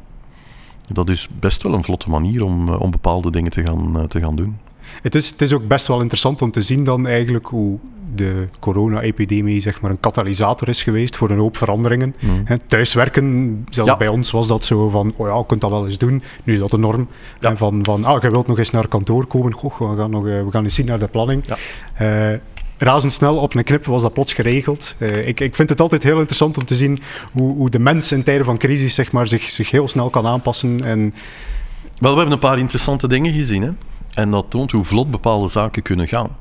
[0.88, 4.20] Dat is best wel een vlotte manier om, uh, om bepaalde dingen te gaan, te
[4.20, 4.58] gaan doen.
[5.02, 7.78] Het is, het is ook best wel interessant om te zien dan eigenlijk hoe
[8.14, 12.14] de corona-epidemie zeg maar een katalysator is geweest voor een hoop veranderingen.
[12.20, 12.42] Mm.
[12.44, 13.96] Hè, thuiswerken, zelfs Ja.
[13.96, 16.22] bij ons was dat zo van, oh ja, je kunt dat wel eens doen.
[16.44, 17.08] Nu is dat de norm.
[17.40, 17.48] Ja.
[17.48, 19.52] En van, van, ah, je wilt nog eens naar kantoor komen.
[19.52, 21.42] Goh, we gaan, nog, eh, we gaan eens zien naar de planning.
[21.46, 21.56] Ja.
[22.32, 22.38] Eh,
[22.78, 24.94] razendsnel op een knip was dat plots geregeld.
[24.98, 26.98] Eh, ik, ik vind het altijd heel interessant om te zien
[27.32, 30.26] hoe, hoe de mens in tijden van crisis zeg maar, zich, zich heel snel kan
[30.26, 30.80] aanpassen.
[30.80, 31.14] En
[31.98, 33.62] Wel, we hebben een paar interessante dingen gezien.
[33.62, 33.70] Hè?
[34.14, 36.36] En dat toont hoe vlot bepaalde zaken kunnen gaan.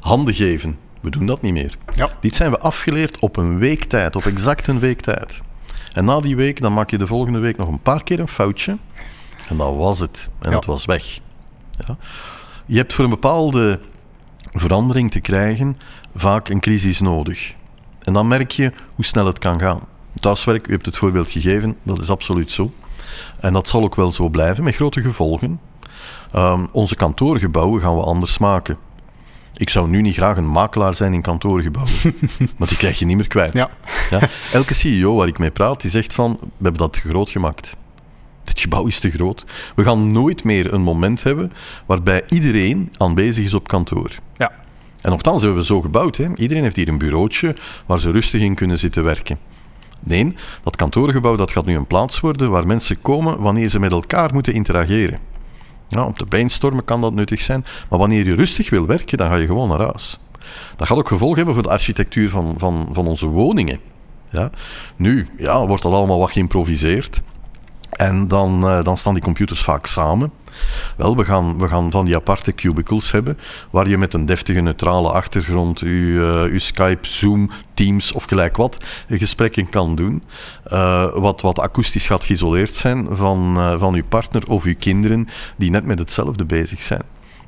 [0.00, 1.76] Handen geven, we doen dat niet meer.
[1.94, 5.42] ja, Dit zijn we afgeleerd op een week tijd, op exact een week tijd.
[5.92, 8.28] En na die week, dan maak je de volgende week nog een paar keer een
[8.28, 8.76] foutje.
[9.48, 10.28] En dat was het.
[10.40, 10.56] En Ja.
[10.56, 11.18] het was weg.
[11.86, 11.96] Ja.
[12.66, 13.80] Je hebt voor een bepaalde
[14.50, 15.78] verandering te krijgen
[16.16, 17.54] vaak een crisis nodig.
[18.02, 19.80] En dan merk je hoe snel het kan gaan.
[20.20, 22.72] Thuiswerk, u hebt het voorbeeld gegeven, dat is absoluut zo.
[23.40, 25.60] En dat zal ook wel zo blijven, met grote gevolgen.
[26.34, 28.76] Ehm, onze kantoorgebouwen gaan we anders maken.
[29.56, 31.92] Ik zou nu niet graag een makelaar zijn in kantoorgebouwen,
[32.58, 33.52] want die krijg je niet meer kwijt.
[33.52, 33.70] ja.
[34.10, 37.30] Ja, elke CEO waar ik mee praat, die zegt van, we hebben dat te groot
[37.30, 37.76] gemaakt.
[38.42, 39.44] Dit gebouw is te groot.
[39.76, 41.52] We gaan nooit meer een moment hebben
[41.86, 44.10] waarbij iedereen aanwezig is op kantoor.
[44.36, 44.52] Ja.
[45.00, 46.16] En nogthans hebben we zo gebouwd.
[46.16, 46.36] Hè.
[46.36, 49.38] Iedereen heeft hier een bureautje waar ze rustig in kunnen zitten werken.
[50.00, 53.92] Nee, dat kantoorgebouw dat gaat nu een plaats worden waar mensen komen wanneer ze met
[53.92, 55.32] elkaar moeten interageren.
[55.94, 59.28] Ja, om te brainstormen kan dat nuttig zijn, maar wanneer je rustig wil werken, dan
[59.28, 60.18] ga je gewoon naar huis.
[60.76, 63.80] Dat gaat ook gevolgen hebben voor de architectuur van, van, van onze woningen.
[64.30, 64.50] Ja.
[64.96, 67.22] Nu ja, wordt dat allemaal wat geïmproviseerd.
[67.90, 70.32] En dan, uh, dan staan die computers vaak samen.
[70.96, 73.38] Wel, we gaan, we gaan van die aparte cubicles hebben,
[73.70, 78.56] waar je met een deftige neutrale achtergrond je, uh, je Skype, Zoom, Teams of gelijk
[78.56, 80.22] wat gesprekken kan doen.
[80.72, 85.28] Uh, wat, wat akoestisch gaat geïsoleerd zijn van, uh, van uw partner of uw kinderen
[85.56, 87.02] die net met hetzelfde bezig zijn.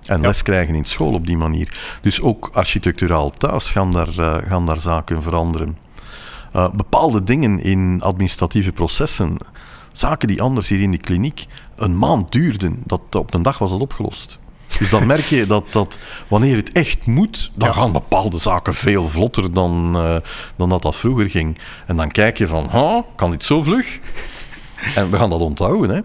[0.06, 0.26] En Ja.
[0.26, 1.98] les krijgen in school op die manier.
[2.02, 5.78] Dus ook architecturaal thuis gaan daar, gaan daar zaken veranderen.
[6.56, 9.36] Uh, bepaalde dingen in administratieve processen,
[9.92, 13.70] zaken die anders hier in de kliniek een maand duurden, dat, op een dag was
[13.70, 14.38] dat opgelost.
[14.78, 17.74] Dus dan merk je dat, dat wanneer het echt moet, dan Ja.
[17.74, 20.16] gaan bepaalde zaken veel vlotter dan, uh,
[20.56, 21.58] dan dat dat vroeger ging.
[21.86, 22.70] En dan kijk je van,
[23.14, 24.00] kan dit zo vlug?
[24.94, 26.00] En we gaan dat onthouden, hè.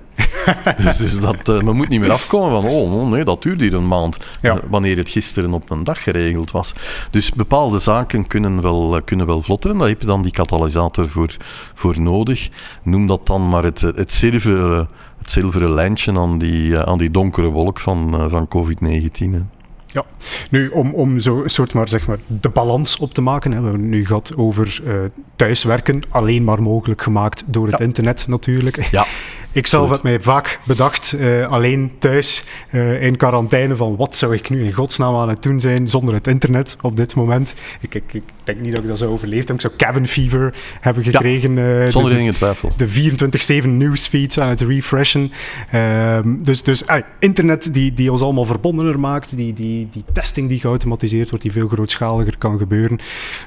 [0.83, 3.73] dus dus dat, uh, men moet niet meer afkomen van, oh nee, dat duurt hier
[3.73, 4.17] een maand.
[4.41, 4.55] Ja.
[4.55, 6.73] Uh, wanneer het gisteren op een dag geregeld was.
[7.09, 11.09] Dus bepaalde zaken kunnen wel, kunnen wel vlotter en daar heb je dan die katalysator
[11.09, 11.35] voor,
[11.73, 12.49] voor nodig.
[12.83, 14.87] Noem dat dan maar het, het zilveren,
[15.21, 19.60] het zilveren lijntje aan die, aan die donkere wolk van, van COVID-19.
[19.93, 20.05] Ja,
[20.49, 23.61] nu om, om zo een soort maar, zeg maar de balans op te maken, hè,
[23.61, 24.93] we hebben nu gehad over uh,
[25.35, 27.85] thuiswerken, alleen maar mogelijk gemaakt door het Ja.
[27.85, 28.79] internet natuurlijk.
[28.91, 29.05] Ja.
[29.53, 34.35] Ik zelf heb mij vaak bedacht, uh, alleen thuis uh, in quarantaine, van wat zou
[34.35, 37.55] ik nu in godsnaam aan het doen zijn zonder het internet op dit moment.
[37.81, 39.65] Ik, ik, ik denk niet dat ik dat zou overleefd hebben.
[39.65, 41.55] Ik zou cabin fever hebben gekregen.
[41.55, 42.69] Ja, zonder de, enige twijfel.
[42.77, 45.31] De 24-7 newsfeeds aan het refreshen.
[45.75, 46.83] Um, dus dus
[47.19, 51.53] internet die, die ons allemaal verbondener maakt, die, die, die testing die geautomatiseerd wordt, die
[51.53, 52.99] veel grootschaliger kan gebeuren.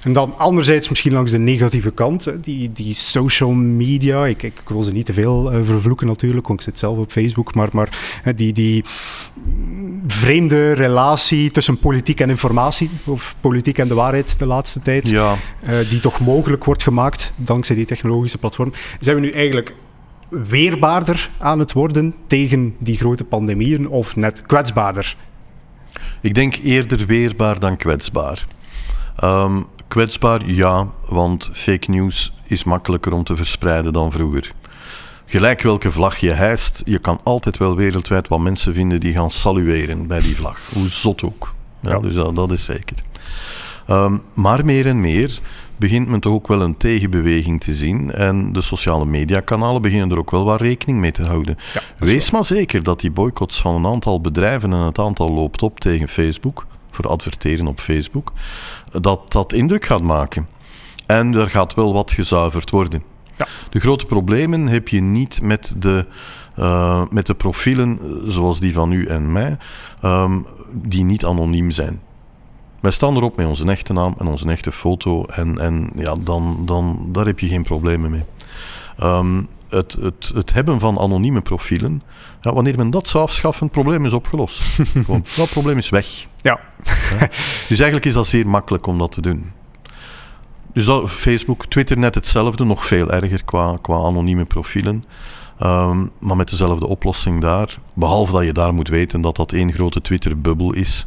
[0.03, 4.27] En dan anderzijds misschien langs de negatieve kant, die, die social media.
[4.27, 7.12] Ik, ik wil ze niet te veel uh, vervloeken natuurlijk, want ik zit zelf op
[7.12, 7.88] Facebook, maar, maar
[8.37, 8.85] die, die
[10.07, 15.35] vreemde relatie tussen politiek en informatie, of politiek en de waarheid de laatste tijd, ja.
[15.68, 19.75] uh, die toch mogelijk wordt gemaakt dankzij die technologische platform, zijn we nu eigenlijk
[20.29, 25.16] weerbaarder aan het worden tegen die grote pandemieën of net kwetsbaarder?
[26.21, 28.47] Ik denk eerder weerbaar dan kwetsbaar.
[29.25, 34.53] Um, kwetsbaar, ja, want fake news is makkelijker om te verspreiden dan vroeger.
[35.27, 39.31] Gelijk welke vlag je hijst, je kan altijd wel wereldwijd wat mensen vinden die gaan
[39.31, 40.61] salueren bij die vlag.
[40.73, 41.55] Hoe zot ook.
[41.81, 42.97] Ja, Dus dat, dat, is zeker.
[43.90, 45.40] Um, maar meer en meer
[45.77, 48.11] begint men toch ook wel een tegenbeweging te zien.
[48.11, 51.57] En de sociale mediakanalen beginnen er ook wel wat rekening mee te houden.
[51.99, 55.81] Wees maar zeker dat die boycotts van een aantal bedrijven en het aantal loopt op
[55.81, 58.33] tegen Facebook, voor adverteren op Facebook,
[59.01, 60.49] dat dat indruk gaat maken.
[61.07, 63.03] En er gaat wel wat gezuiverd worden.
[63.37, 63.47] Ja.
[63.70, 66.07] De grote problemen heb je niet met de,
[66.59, 69.57] uh, met de profielen zoals die van u en mij,
[70.05, 72.01] um, die niet anoniem zijn.
[72.85, 75.25] Wij staan erop met onze echte naam en onze echte foto.
[75.25, 78.23] En, en ja, dan, dan, daar heb je geen problemen mee.
[79.03, 82.03] Um, het, het, het hebben van anonieme profielen,
[82.40, 84.62] ja, wanneer men dat zou afschaffen, het probleem is opgelost.
[85.05, 86.07] Gewoon, dat probleem is weg.
[86.40, 86.61] Ja.
[86.85, 87.29] ja.
[87.68, 89.51] Dus eigenlijk is dat zeer makkelijk om dat te doen.
[90.73, 95.05] Dus dat, Facebook, Twitter net hetzelfde, nog veel erger qua, qua anonieme profielen.
[95.62, 97.79] Um, maar met dezelfde oplossing daar.
[97.94, 101.07] Behalve dat je daar moet weten dat dat één grote Twitter-bubbel is.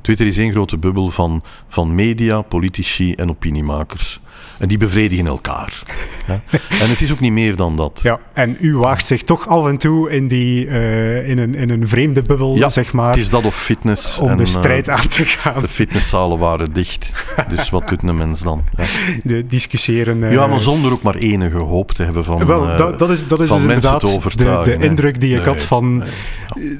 [0.00, 4.20] Twitter is één grote bubbel van, van media, politici en opiniemakers.
[4.58, 5.82] En die bevredigen elkaar.
[6.26, 6.40] Ja?
[6.68, 8.00] En het is ook niet meer dan dat.
[8.02, 11.70] Ja, en u waagt zich toch af en toe in, die, uh, in, een, in
[11.70, 13.10] een vreemde bubbel, ja, zeg maar.
[13.10, 14.18] het is dat of fitness.
[14.18, 15.62] Om en, de strijd uh, aan te gaan.
[15.62, 17.12] De fitnesszalen waren dicht.
[17.48, 18.64] Dus wat doet een mens dan?
[18.76, 18.84] Ja.
[19.22, 20.22] De discussiëren...
[20.22, 23.26] Uh, ja, maar zonder ook maar enige hoop te hebben van, wel, dat, dat is,
[23.26, 25.98] dat is dus mensen inderdaad de, de indruk die ik nee, had van...
[25.98, 26.78] Nee,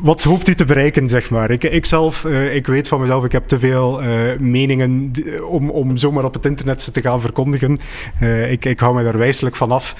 [0.00, 1.50] wat hoopt u te bereiken, zeg maar?
[1.50, 5.12] Ik, ik zelf, uh, ik weet van mezelf, ik heb te veel uh, meningen
[5.46, 7.78] om, om zomaar op het internet te gaan verkondigen.
[8.22, 9.96] Uh, ik, ik hou me daar wijselijk van af,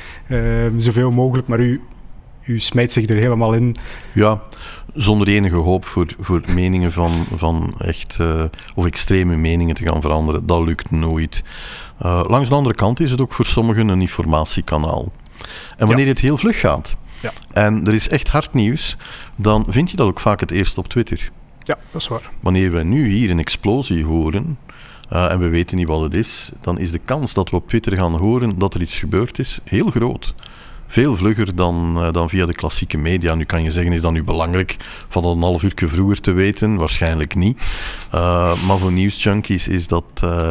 [0.76, 1.80] zoveel mogelijk, maar u,
[2.44, 3.76] u smijt zich er helemaal in.
[4.12, 4.40] Ja,
[4.94, 8.16] zonder enige hoop voor, voor meningen van, van echt,
[8.74, 11.44] of extreme meningen te gaan veranderen, dat lukt nooit.
[11.98, 15.12] langs de andere kant is het ook voor sommigen een informatiekanaal.
[15.76, 16.10] En wanneer ja.
[16.10, 17.32] het heel vlug gaat, ja.
[17.52, 18.96] En er is echt hard nieuws,
[19.36, 21.30] dan vind je dat ook vaak het eerst op Twitter.
[21.62, 22.30] Ja, dat is waar.
[22.40, 24.58] Wanneer we nu hier een explosie horen,
[25.12, 27.68] uh, en we weten niet wat het is, dan is de kans dat we op
[27.68, 30.34] Twitter gaan horen dat er iets gebeurd is heel groot.
[30.86, 33.34] Veel vlugger dan, uh, dan via de klassieke media.
[33.34, 34.76] Nu kan je zeggen, is dat nu belangrijk
[35.08, 36.76] van dat een half uur vroeger te weten?
[36.76, 37.58] Waarschijnlijk niet.
[38.14, 40.04] Uh, maar voor nieuwsjunkies is dat,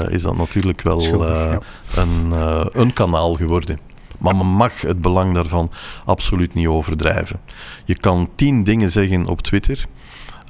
[0.09, 1.59] is dat natuurlijk wel Schuldig, ja.
[1.95, 2.33] een,
[2.81, 3.79] een kanaal geworden.
[4.19, 5.71] Maar men mag het belang daarvan
[6.05, 7.39] absoluut niet overdrijven.
[7.85, 9.85] Je kan tien dingen zeggen op Twitter.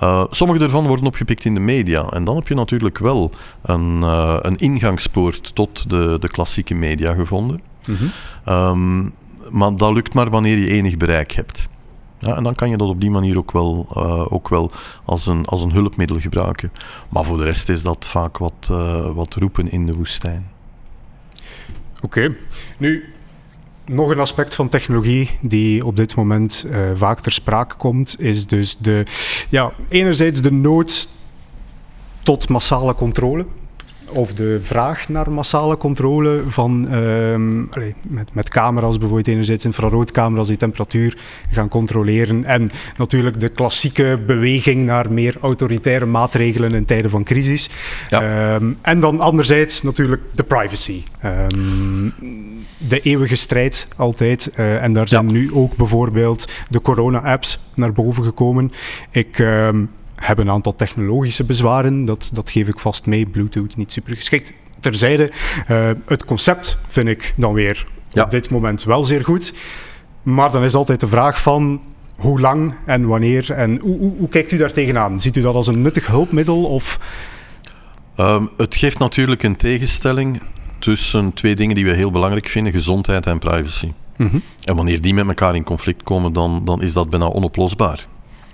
[0.04, 2.06] Uh, sommige daarvan worden opgepikt in de media.
[2.06, 7.14] En dan heb je natuurlijk wel een, uh, een ingangspoort tot de, de klassieke media
[7.14, 7.62] gevonden.
[7.88, 8.12] Mm -hmm.
[8.54, 9.14] um,
[9.50, 11.70] maar dat lukt maar wanneer je enig bereik hebt.
[12.20, 14.72] Ja, en dan kan je dat op die manier ook wel, uh, ook wel
[15.06, 16.72] als, een, als een hulpmiddel gebruiken.
[17.10, 18.72] Maar voor de rest is dat vaak wat,
[19.14, 20.50] wat roepen in de woestijn.
[22.02, 22.06] Oké.
[22.06, 22.38] Okay.
[22.78, 23.14] Nu,
[23.90, 28.48] nog een aspect van technologie die op dit moment uh, vaak ter sprake komt, is
[28.48, 29.04] dus de,
[29.50, 31.08] ja, enerzijds de nood
[32.24, 33.46] tot massale controle.
[34.12, 40.48] Of de vraag naar massale controle van um, allez, met, met camera's, bijvoorbeeld enerzijds infraroodcamera's
[40.48, 41.18] die temperatuur
[41.52, 42.46] gaan controleren.
[42.46, 47.70] En natuurlijk de klassieke beweging naar meer autoritaire maatregelen in tijden van crisis.
[48.10, 48.56] Ja.
[48.56, 51.04] Um, en dan anderzijds natuurlijk de privacy.
[51.26, 52.14] Um,
[52.78, 54.52] de eeuwige strijd altijd.
[54.60, 55.32] Uh, en daar zijn ja.
[55.32, 58.72] nu ook bijvoorbeeld de corona-apps naar boven gekomen.
[59.12, 59.44] Ik
[60.20, 63.26] um, heb een aantal technologische bezwaren, dat, dat geef ik vast mee.
[63.26, 64.54] Bluetooth niet super geschikt.
[64.80, 65.32] Terzijde,
[65.70, 68.24] uh, het concept vind ik dan weer ja.
[68.24, 69.54] op dit moment wel zeer goed.
[70.24, 71.82] Maar dan is altijd de vraag van
[72.16, 75.22] hoe lang en wanneer en hoe, hoe, hoe kijkt u daar tegenaan?
[75.22, 77.00] Ziet u dat als een nuttig hulpmiddel of...
[78.18, 80.42] Um, het geeft natuurlijk een tegenstelling
[80.80, 83.92] tussen twee dingen die we heel belangrijk vinden: gezondheid en privacy.
[84.18, 84.44] Mm -hmm.
[84.64, 88.08] En wanneer die met elkaar in conflict komen, dan, dan is dat bijna onoplosbaar.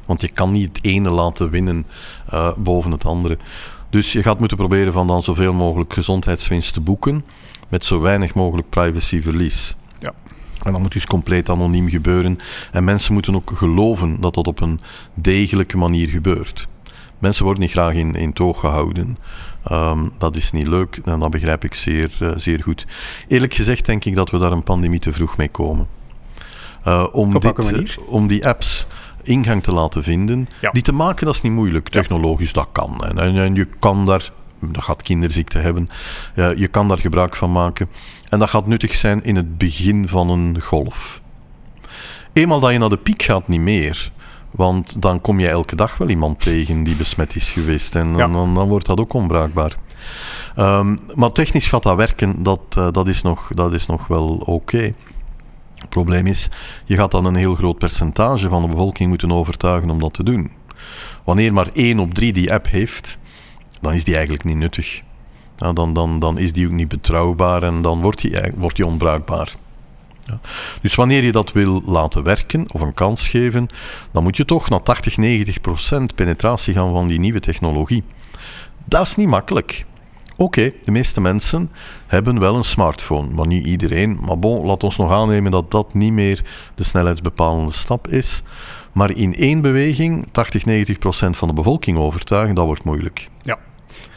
[0.06, 1.86] Want je kan niet het ene laten winnen
[2.34, 3.38] uh, boven het andere.
[3.90, 7.26] Dus je gaat moeten proberen van dan zoveel mogelijk gezondheidswinst te boeken
[7.70, 9.76] met zo weinig mogelijk privacyverlies.
[10.00, 10.14] Ja.
[10.64, 12.38] En dat moet dus compleet anoniem gebeuren.
[12.72, 14.80] En mensen moeten ook geloven dat dat op een
[15.14, 16.68] degelijke manier gebeurt.
[17.20, 19.18] Mensen worden niet graag in, in toog gehouden.
[19.72, 22.86] Um, dat is niet leuk en dat begrijp ik zeer, uh, zeer goed.
[23.28, 25.88] Eerlijk gezegd denk ik dat we daar een pandemie te vroeg mee komen.
[26.88, 28.88] Uh, om, dit, om die apps
[29.26, 30.50] ingang te laten vinden.
[30.62, 30.72] Ja.
[30.72, 31.90] Die te maken, dat is niet moeilijk.
[31.90, 32.98] Technologisch, dat kan.
[33.00, 35.90] En, en, en, je kan daar, dat gaat kinderziekte hebben,
[36.36, 37.90] uh, je kan daar gebruik van maken.
[38.30, 41.22] En dat gaat nuttig zijn in het begin van een golf.
[42.34, 44.12] Eenmaal dat je naar de piek gaat, niet meer.
[44.52, 47.96] Want dan kom je elke dag wel iemand tegen die besmet is geweest.
[47.96, 49.78] En dan, dan, wordt dat ook onbruikbaar.
[50.56, 54.28] Ehm, maar technisch gaat dat werken, dat, eh, dat, is, nog, dat is nog wel
[54.46, 54.94] oké.
[55.86, 56.50] Het probleem is,
[56.86, 60.24] je gaat dan een heel groot percentage van de bevolking moeten overtuigen om dat te
[60.24, 60.52] doen.
[61.24, 63.18] Wanneer maar één op drie die app heeft,
[63.82, 65.02] dan is die eigenlijk niet nuttig.
[65.56, 68.86] Ja, dan, dan, dan is die ook niet betrouwbaar en dan wordt die, wordt die
[68.86, 69.56] onbruikbaar.
[70.26, 70.40] Ja.
[70.82, 73.68] Dus wanneer je dat wil laten werken of een kans geven,
[74.12, 78.04] dan moet je toch naar 80, 90 procent penetratie gaan van die nieuwe technologie.
[78.86, 79.86] Dat is niet makkelijk.
[80.38, 81.72] Oké, de meeste mensen
[82.08, 84.20] hebben wel een smartphone, maar niet iedereen.
[84.26, 86.44] Maar bon, laat ons nog aannemen dat dat niet meer
[86.76, 88.44] de snelheidsbepalende stap is.
[88.92, 93.30] Maar in één beweging 80, 90 procent van de bevolking overtuigen, dat wordt moeilijk.
[93.42, 93.58] Ja.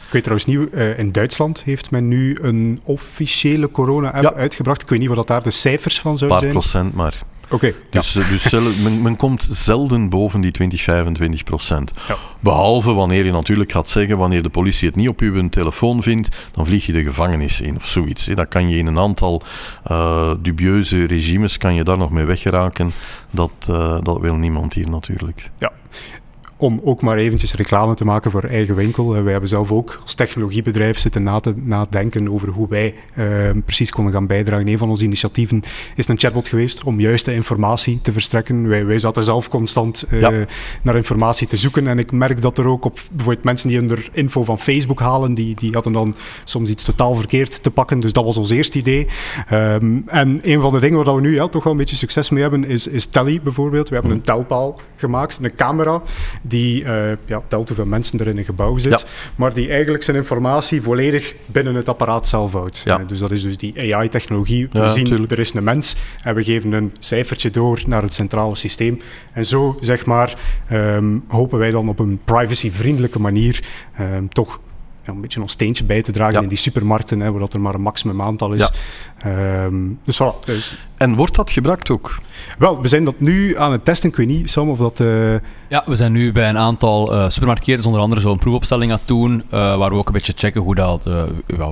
[0.05, 4.81] Ik weet trouwens niet, uh, in Duitsland heeft men nu een officiële corona-app uitgebracht.
[4.81, 6.51] Ik weet niet wat dat daar de cijfers van zouden zijn.
[6.51, 7.21] Een paar procent maar.
[7.49, 7.73] Oké.
[7.89, 8.29] dus, ja.
[8.29, 8.51] dus
[8.83, 11.91] men, men, komt zelden boven die 20, 25 procent.
[12.07, 12.15] Ja.
[12.39, 16.35] Behalve wanneer je natuurlijk gaat zeggen, wanneer de politie het niet op uw telefoon vindt,
[16.51, 18.25] dan vlieg je de gevangenis in of zoiets.
[18.25, 19.41] Dat kan je in een aantal
[19.91, 22.91] uh, dubieuze regimes, kan je daar nog mee weggeraken.
[23.31, 25.49] Dat, uh, dat wil niemand hier natuurlijk.
[25.57, 25.71] Ja
[26.59, 29.15] om ook maar eventjes reclame te maken voor eigen winkel.
[29.15, 33.25] Uh, wij hebben zelf ook als technologiebedrijf zitten na te nadenken over hoe wij uh,
[33.65, 34.67] precies konden gaan bijdragen.
[34.67, 35.61] Een van onze initiatieven
[35.95, 38.67] is een chatbot geweest om juiste informatie te verstrekken.
[38.67, 40.31] Wij, wij zaten zelf constant uh, ja.
[40.83, 43.97] naar informatie te zoeken en ik merk dat er ook op bijvoorbeeld mensen die hun
[44.11, 47.99] info van Facebook halen, die, die hadden dan soms iets totaal verkeerd te pakken.
[47.99, 49.07] Dus dat was ons eerste idee.
[49.53, 52.29] Um, en een van de dingen waar we nu ja, toch wel een beetje succes
[52.29, 53.89] mee hebben, is, is Telly bijvoorbeeld.
[53.89, 56.01] We hebben een telpaal gemaakt, een camera
[56.49, 59.07] die uh, ja, telt hoeveel mensen er in een gebouw zit, ja.
[59.35, 62.81] maar die eigenlijk zijn informatie volledig binnen het apparaat zelf houdt.
[62.85, 62.99] Ja.
[62.99, 64.67] Uh, dus dat is dus die AI-technologie.
[64.71, 65.31] We zien, tuurlijk.
[65.31, 69.01] er is een mens en we geven een cijfertje door naar het centrale systeem.
[69.33, 70.37] En zo, zeg maar,
[70.71, 73.63] um, hopen wij dan op een privacyvriendelijke manier
[73.99, 74.59] um, toch
[75.09, 76.41] ja, een beetje ons steentje bij te dragen ja.
[76.41, 78.69] in die supermarkten, hè, waar dat er maar een maximum aantal is.
[79.17, 79.63] Ja.
[79.63, 80.45] Um, dus voilà.
[80.45, 80.77] Dus.
[80.97, 82.19] En wordt dat gebruikt ook?
[82.57, 84.09] Wel, we zijn dat nu aan het testen.
[84.09, 84.99] Ik weet niet, Sam, of dat...
[84.99, 85.35] Uh...
[85.67, 89.07] Ja, we zijn nu bij een aantal uh, supermarktketens onder andere zo'n proefopstelling aan het
[89.07, 91.03] doen, uh, waar we ook een beetje checken hoe dat,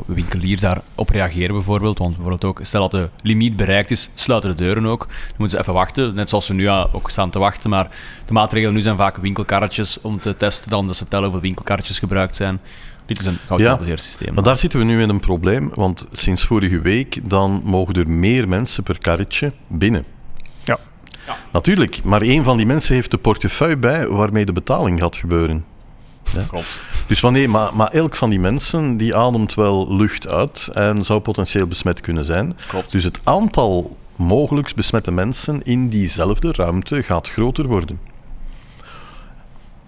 [0.06, 1.98] winkeliers daarop reageren bijvoorbeeld.
[1.98, 5.06] Want bijvoorbeeld ook, stel dat de limiet bereikt is, sluiten de deuren ook.
[5.08, 7.70] Dan moeten ze even wachten, net zoals we nu ook staan te wachten.
[7.70, 7.90] Maar
[8.26, 12.00] de maatregelen nu zijn vaak winkelkarretjes om te testen dan dat ze tellen hoeveel winkelkarretjes
[12.00, 12.60] gebruikt zijn.
[13.08, 14.34] Dit is een geautomatiseerd ja, systeem.
[14.34, 18.10] Maar daar zitten we nu in een probleem, want sinds vorige week dan mogen er
[18.10, 20.06] meer mensen per karretje binnen.
[20.64, 20.80] Ja.
[21.26, 21.38] ja.
[21.52, 25.66] Natuurlijk, maar één van die mensen heeft de portefeuille bij waarmee de betaling gaat gebeuren.
[26.34, 26.44] Ja.
[26.48, 26.80] Klopt.
[27.08, 31.20] Dus wanneer, maar, maar elk van die mensen die ademt wel lucht uit en zou
[31.20, 32.58] potentieel besmet kunnen zijn.
[32.68, 32.92] Klopt.
[32.92, 38.00] Dus het aantal mogelijk besmette mensen in diezelfde ruimte gaat groter worden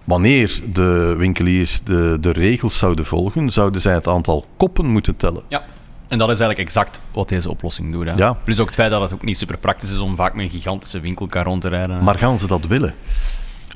[0.04, 5.42] wanneer de winkeliers de, de regels zouden volgen, zouden zij het aantal koppen moeten tellen.
[5.48, 5.62] Ja.
[6.08, 8.08] En dat is eigenlijk exact wat deze oplossing doet.
[8.08, 8.14] Hè?
[8.14, 8.32] Ja.
[8.32, 10.50] Plus ook het feit dat het ook niet super praktisch is om vaak met een
[10.50, 12.04] gigantische winkelkar rond te rijden.
[12.04, 12.94] Maar gaan ze dat willen?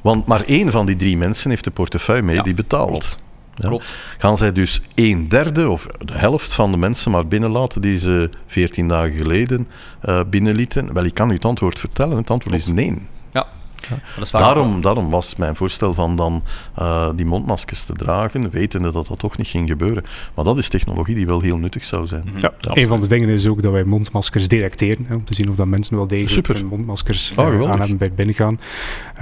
[0.02, 2.88] Want maar één van die drie mensen heeft de portefeuille mee ja, die betaalt.
[2.88, 3.18] Klopt.
[3.54, 3.68] Ja.
[3.68, 3.94] klopt.
[4.18, 8.30] Gaan zij dus een derde of de helft van de mensen maar binnenlaten die ze
[8.46, 9.68] veertien dagen geleden
[10.04, 10.92] uh, binnenlieten?
[10.92, 12.16] Wel, ik kan u het antwoord vertellen.
[12.16, 12.78] Het antwoord klopt.
[12.78, 13.08] is nee.
[13.32, 13.46] Ja.
[13.88, 16.42] Ja, daarom, daarom, was mijn voorstel van dan
[16.78, 20.04] uh, die mondmaskers te dragen, wetende dat dat toch niet ging gebeuren.
[20.34, 22.22] Maar dat is technologie die wel heel nuttig zou zijn.
[22.24, 22.40] Mm-hmm.
[22.40, 25.34] Ja, ja een van de dingen is ook dat wij mondmaskers detecteren, hè, om te
[25.34, 26.54] zien of dat mensen wel degelijk Super.
[26.54, 28.60] hun mondmaskers oh, uh, aan hebben bij het binnengaan.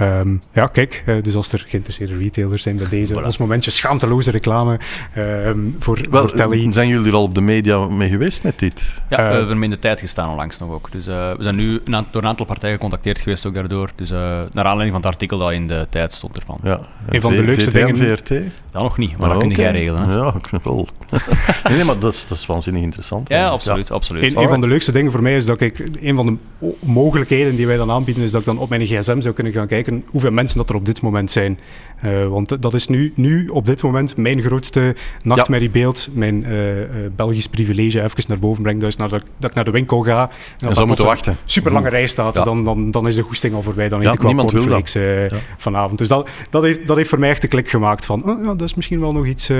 [0.01, 3.23] Um, ja, kijk, uh, dus als er geïnteresseerde retailers zijn bij deze, voilà.
[3.23, 4.79] ons momentje schaamteloze reclame
[5.17, 6.57] um, voor, wel, voor.
[6.71, 9.01] Zijn jullie er al op de media mee geweest met dit?
[9.09, 10.91] Ja, we hebben hem in de tijd gestaan onlangs nog ook.
[10.91, 13.89] Dus we zijn nu een door een aantal partijen gecontacteerd geweest ook daardoor.
[13.95, 14.09] Dus
[14.53, 16.59] naar aanleiding van het artikel dat in de tijd stond ervan.
[16.63, 17.97] Ja, een van de leukste dingen...
[17.97, 18.31] VRT?
[18.73, 20.09] Dat nog niet, maar oh, dat kun jij regelen.
[20.09, 20.15] Hè?
[20.15, 20.87] Ja, ik wel.
[21.63, 23.29] nee, nee, maar dat is, dat is waanzinnig interessant.
[23.29, 23.87] Ja, absoluut.
[23.87, 23.93] Ja.
[23.93, 24.23] absoluut.
[24.23, 25.89] Een, een, van de leukste dingen voor mij is dat ik...
[26.01, 26.25] Een van
[26.59, 29.53] de mogelijkheden die wij dan aanbieden, is dat ik dan op mijn gsm zou kunnen
[29.53, 31.59] gaan kijken hoeveel mensen dat er op dit moment zijn.
[32.05, 36.07] Uh, want dat is nu, nu op dit moment mijn grootste nachtmerriebeeld.
[36.11, 38.79] Mijn uh, uh, Belgisch privilege even naar boven brengen.
[38.79, 40.29] Dat is naar de, dat ik naar de winkel ga.
[40.59, 41.37] En, en zo moeten wachten.
[41.45, 42.35] super lange rij staat.
[42.35, 42.43] Ja.
[42.43, 43.89] Dan, dan, dan is de goesting al voorbij.
[43.89, 45.27] Dan eet ik wel cornflakes ja.
[45.57, 45.97] vanavond.
[45.97, 48.57] Dus dat, dat, heeft, dat heeft voor mij echt de klik gemaakt van...
[48.63, 49.51] Dat is misschien wel nog iets,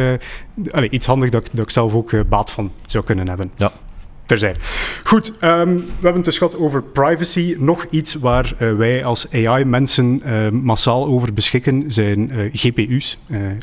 [0.72, 3.52] allez, iets handig dat, dat ik zelf ook baat van zou kunnen hebben.
[3.56, 3.72] Ja
[4.26, 4.60] terzijde.
[5.04, 7.56] Goed, um, we hebben het dus gehad over privacy.
[7.58, 13.18] Nog iets waar uh, wij als AI-mensen uh, massaal over beschikken zijn uh, GPU's,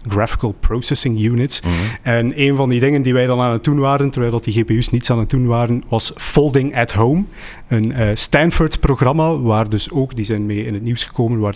[0.06, 1.60] Graphical Processing Units.
[1.60, 1.70] Mhm.
[1.70, 1.96] Mm -hmm.
[2.02, 4.54] En een van die dingen die wij dan aan het doen waren, terwijl dat die
[4.54, 7.24] GPU's niets aan het doen waren, was Folding at Home.
[7.68, 11.54] Een Stanford-programma, waar dus ook, die zijn mee in het nieuws gekomen, waar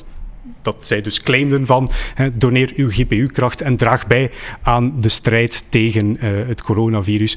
[0.63, 4.31] dat zij dus claimden van hè, doneer uw GPU-kracht en draag bij
[4.63, 7.37] aan de strijd tegen uh, het coronavirus.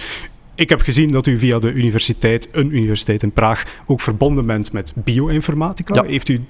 [0.55, 4.71] Ik heb gezien dat u via de universiteit, een universiteit in Praag, ook verbonden bent
[4.71, 5.93] met bioinformatica.
[5.93, 6.03] Ja.
[6.03, 6.45] Heeft u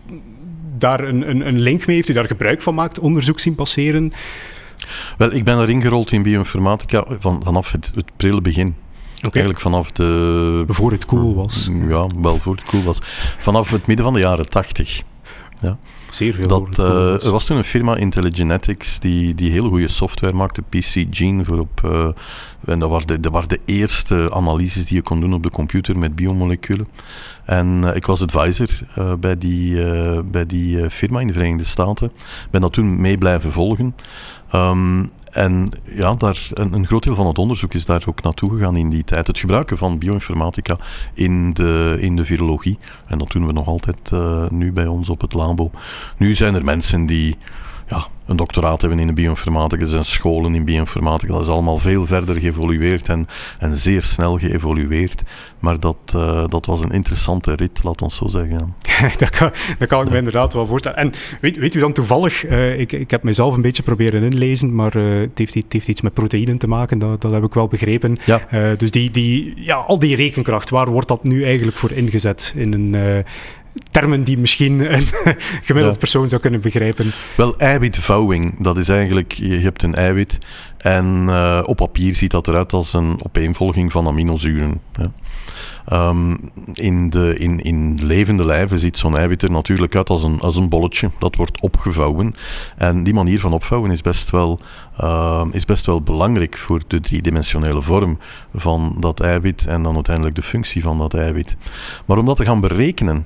[0.78, 1.96] daar een, een, een link mee?
[1.96, 3.00] Heeft u daar gebruik van gemaakt?
[3.00, 4.14] Onderzoek zien passeren?
[5.18, 8.76] Wel, ik ben erin gerold in bioinformatica van, vanaf het, het prille begin.
[9.18, 9.32] Okay.
[9.32, 10.64] Eigenlijk vanaf de...
[10.68, 11.70] Voor het cool was.
[11.88, 12.98] Ja, wel voor het cool was.
[13.40, 15.02] Vanaf het midden van de jaren tachtig.
[15.62, 15.78] Ja.
[16.18, 16.48] Zeer veel.
[16.48, 21.06] Dat, uh, er was toen een firma, IntelliGenetics, die, die hele goede software maakte, PC
[21.10, 22.08] Gene, voor op, uh,
[22.66, 25.50] en dat waren, de, dat waren de eerste analyses die je kon doen op de
[25.50, 26.88] computer met biomoleculen.
[27.46, 28.68] En uh, ik was advisor
[29.20, 29.84] bij die,
[30.24, 32.12] bij die firma in de Verenigde Staten.
[32.52, 33.96] Ben dat toen mee blijven volgen.
[34.56, 38.52] Um, en ja, daar, een, een, groot deel van het onderzoek is daar ook naartoe
[38.52, 39.28] gegaan in die tijd.
[39.28, 40.78] Het gebruiken van bioinformatica
[41.14, 42.78] in de, in de virologie.
[43.08, 45.72] En dat doen we nog altijd uh, nu bij ons op het labo.
[46.18, 47.38] Nu zijn er mensen die
[47.88, 49.82] ja, een doctoraat hebben in de bioinformatica.
[49.82, 51.34] Er zijn scholen in bioinformatica.
[51.34, 53.28] Dat is allemaal veel verder geëvolueerd en,
[53.60, 55.24] en zeer snel geëvolueerd.
[55.60, 58.76] Maar dat, uh, dat was een interessante rit, laat ons zo zeggen.
[59.18, 60.98] dat, kan, dat kan ik me inderdaad wel voorstellen.
[60.98, 61.12] En
[61.42, 64.96] weet, weet u dan toevallig, uh, ik, ik heb mezelf een beetje proberen inlezen, maar
[64.96, 67.68] uh, het, heeft, het heeft iets met proteïnen te maken, dat, dat heb ik wel
[67.68, 68.18] begrepen.
[68.26, 68.76] Ja.
[68.78, 72.74] dus die, die, ja, al die rekenkracht, waar wordt dat nu eigenlijk voor ingezet in
[72.74, 73.24] een
[73.92, 75.08] termen die misschien een
[75.68, 76.00] gemiddeld ja.
[76.00, 77.12] persoon zou kunnen begrijpen.
[77.36, 80.38] Wel, eiwitvouwing, dat is eigenlijk, je hebt een eiwit
[80.78, 84.82] en uh, op papier ziet dat eruit als een opeenvolging van aminozuren.
[84.94, 85.12] Ja.
[85.94, 86.38] Um,
[86.74, 90.56] in, de, in, in levende lijven ziet zo'n eiwit er natuurlijk uit als een, als
[90.56, 91.12] een bolletje.
[91.20, 92.36] Dat wordt opgevouwen.
[92.78, 94.60] En die manier van opvouwen is best wel,
[95.02, 98.18] uh, is best wel belangrijk voor de driedimensionele vorm
[98.56, 101.58] van dat eiwit en dan uiteindelijk de functie van dat eiwit.
[102.06, 103.26] Maar om dat te gaan berekenen,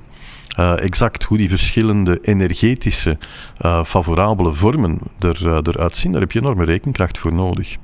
[0.58, 3.18] uh, exact hoe die verschillende energetische
[3.60, 7.76] uh, favorabele vormen er, uh, eruit zien, daar heb je enorme rekenkracht voor nodig.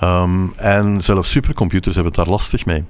[0.00, 0.22] Ja.
[0.22, 2.84] Um, en zelfs supercomputers hebben het daar lastig mee.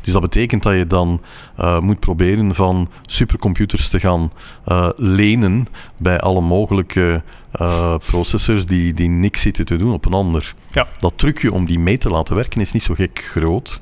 [0.00, 1.20] Dus dat betekent dat je dan
[1.60, 4.32] uh, moet proberen van supercomputers te gaan
[4.68, 5.66] uh, lenen
[5.96, 7.22] bij alle mogelijke
[7.60, 10.54] uh, processors die, die niks zitten te doen op een ander.
[10.70, 10.88] Ja.
[10.98, 13.80] Dat trucje om die mee te laten werken is niet zo gek groot.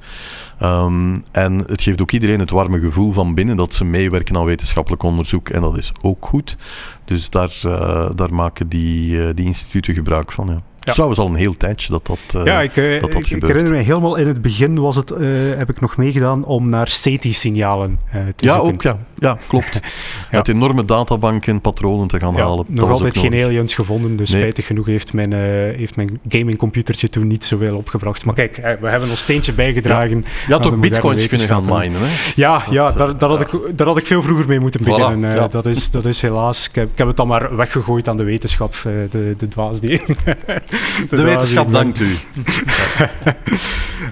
[0.63, 4.45] Um, en het geeft ook iedereen het warme gevoel van binnen dat ze meewerken aan
[4.45, 5.49] wetenschappelijk onderzoek.
[5.49, 6.57] En dat is ook goed.
[7.05, 7.61] Dus daar,
[8.15, 10.47] daar maken die, die instituten gebruik van.
[10.47, 10.76] Ja.
[10.87, 10.93] Ja.
[10.93, 13.43] Trouwens al een heel tijdje dat dat, uh, ja, ik, uh, dat, dat ik, ik,
[13.43, 15.19] herinner me helemaal in het begin was het, uh,
[15.57, 17.99] heb ik nog meegedaan om naar SETI-signalen
[18.37, 18.73] te ja, zoeken.
[18.73, 19.75] Ook, ja, ja, klopt.
[19.81, 19.81] ja.
[20.31, 22.65] Met enorme databanken patronen te gaan halen.
[22.69, 24.41] Nog altijd geen aliens gevonden, dus nee.
[24.41, 25.33] spijtig genoeg heeft mijn,
[25.77, 28.25] heeft mijn gamingcomputertje toen niet zoveel opgebracht.
[28.25, 30.25] Maar kijk, we hebben ons steentje bijgedragen.
[30.47, 32.01] Je had ook bitcoins kunnen gaan minen.
[32.01, 32.33] Hè?
[32.37, 35.33] Ja, dat, ja daar, daar, had ik, daar had ik veel vroeger mee moeten beginnen.
[35.33, 38.17] Voilà, dat, is, dat is helaas, ik heb, ik heb het dan maar weggegooid aan
[38.17, 38.75] de wetenschap,
[39.11, 40.03] de, de dwaas die...
[41.11, 42.15] de, wetenschap dankt u.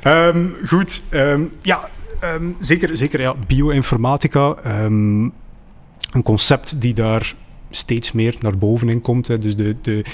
[0.04, 1.88] um, goed, um, ja,
[2.24, 4.56] um, zeker, zeker ja, bioinformatica.
[4.64, 7.34] een concept die daar
[7.76, 9.26] steeds meer naar boven in komt.
[9.26, 9.38] Hè.
[9.38, 10.04] Dus de, de,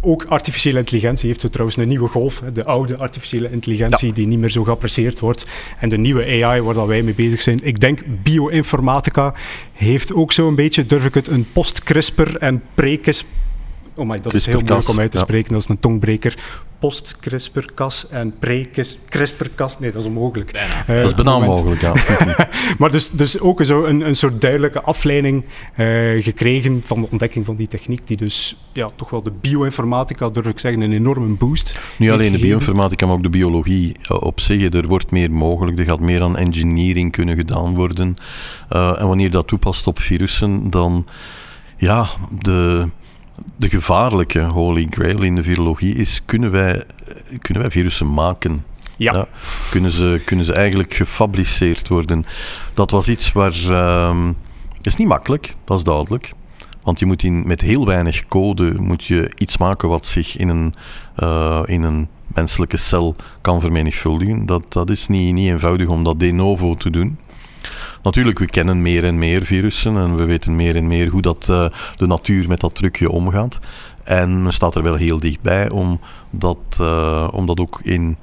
[0.00, 2.40] ook artificiële intelligentie heeft zo trouwens een nieuwe golf.
[2.40, 2.52] Hè.
[2.52, 4.14] De oude artificiële intelligentie ja.
[4.14, 5.46] die niet meer zo geapprecieerd wordt.
[5.78, 7.58] En de nieuwe AI waar dat wij mee bezig zijn.
[7.62, 9.34] Ik denk bioinformatica
[9.72, 13.44] heeft ook zo'n beetje, durf ik het, een post-CRISPR en pre-CRISPR
[13.96, 15.48] Oh my, dat is heel moeilijk om uit te spreken.
[15.48, 15.52] Ja.
[15.52, 16.38] Dat is een tongbreker.
[16.78, 19.78] Post-CRISPR-Cas en pre-CRISPR-Cas.
[19.78, 20.52] Nee, dat is onmogelijk.
[20.54, 21.94] Uh, dat is bijna onmogelijk, ja.
[22.78, 25.44] maar dus, dus ook zo een, een soort duidelijke afleiding
[25.76, 30.28] uh, gekregen van de ontdekking van die techniek, die dus ja, toch wel de bioinformatica,
[30.28, 34.40] durf ik zeggen, een enorme boost Niet alleen de bioinformatica, maar ook de biologie op
[34.40, 34.72] zich.
[34.72, 38.16] Er wordt meer mogelijk, er gaat meer aan engineering kunnen gedaan worden.
[38.72, 41.06] Uh, en wanneer je dat toepast op virussen, dan...
[41.78, 42.06] Ja,
[42.40, 42.88] de
[43.56, 46.84] de gevaarlijke holy grail in de virologie is, kunnen wij,
[47.38, 48.64] kunnen wij virussen maken?
[48.96, 49.12] Ja.
[49.12, 49.26] ja.
[49.70, 52.26] kunnen, ze, kunnen ze eigenlijk gefabriceerd worden?
[52.74, 53.56] Dat was iets waar...
[53.56, 54.28] Uh,
[54.82, 56.32] is niet makkelijk, dat is duidelijk.
[56.82, 60.48] Want je moet in, met heel weinig code moet je iets maken wat zich in
[60.48, 60.74] een,
[61.16, 64.46] uh, in een menselijke cel kan vermenigvuldigen.
[64.46, 67.18] Dat, dat is niet, niet eenvoudig om dat de novo te doen.
[68.06, 71.46] Natuurlijk, we kennen meer en meer virussen en we weten meer en meer hoe dat,
[71.50, 73.58] uh, de natuur met dat trucje omgaat.
[74.04, 76.00] En men staat er wel heel dichtbij om
[76.30, 78.16] dat, uh, om dat ook in,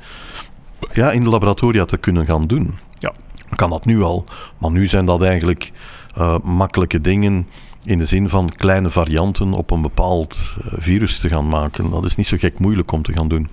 [0.93, 2.77] ja, in de laboratoria te kunnen gaan doen.
[2.99, 3.13] Ja.
[3.55, 4.25] Kan dat nu al,
[4.57, 5.71] maar nu zijn dat eigenlijk
[6.17, 7.47] uh, makkelijke dingen
[7.83, 11.89] in de zin van kleine varianten op een bepaald virus te gaan maken.
[11.89, 13.49] Dat is niet zo gek moeilijk om te gaan doen.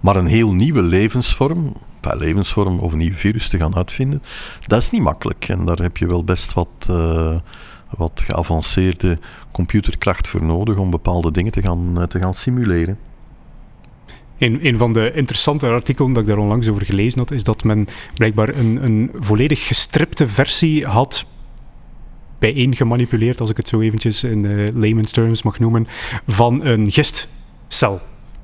[0.00, 4.22] Maar een heel nieuwe levensvorm, bij levensvorm of een nieuw virus te gaan uitvinden,
[4.60, 5.48] dat is niet makkelijk.
[5.48, 7.36] En daar heb je wel best wat, uh,
[7.96, 9.18] wat geavanceerde
[9.52, 12.98] computerkracht voor nodig om bepaalde dingen te gaan, te gaan simuleren.
[14.38, 17.64] Een, een van de interessante artikelen dat ik daar onlangs over gelezen had, is dat
[17.64, 21.24] men blijkbaar een, een volledig gestripte versie had
[22.38, 25.86] bijeen gemanipuleerd, als ik het zo eventjes in uh, layman's terms mag noemen,
[26.26, 28.00] van een gistcel.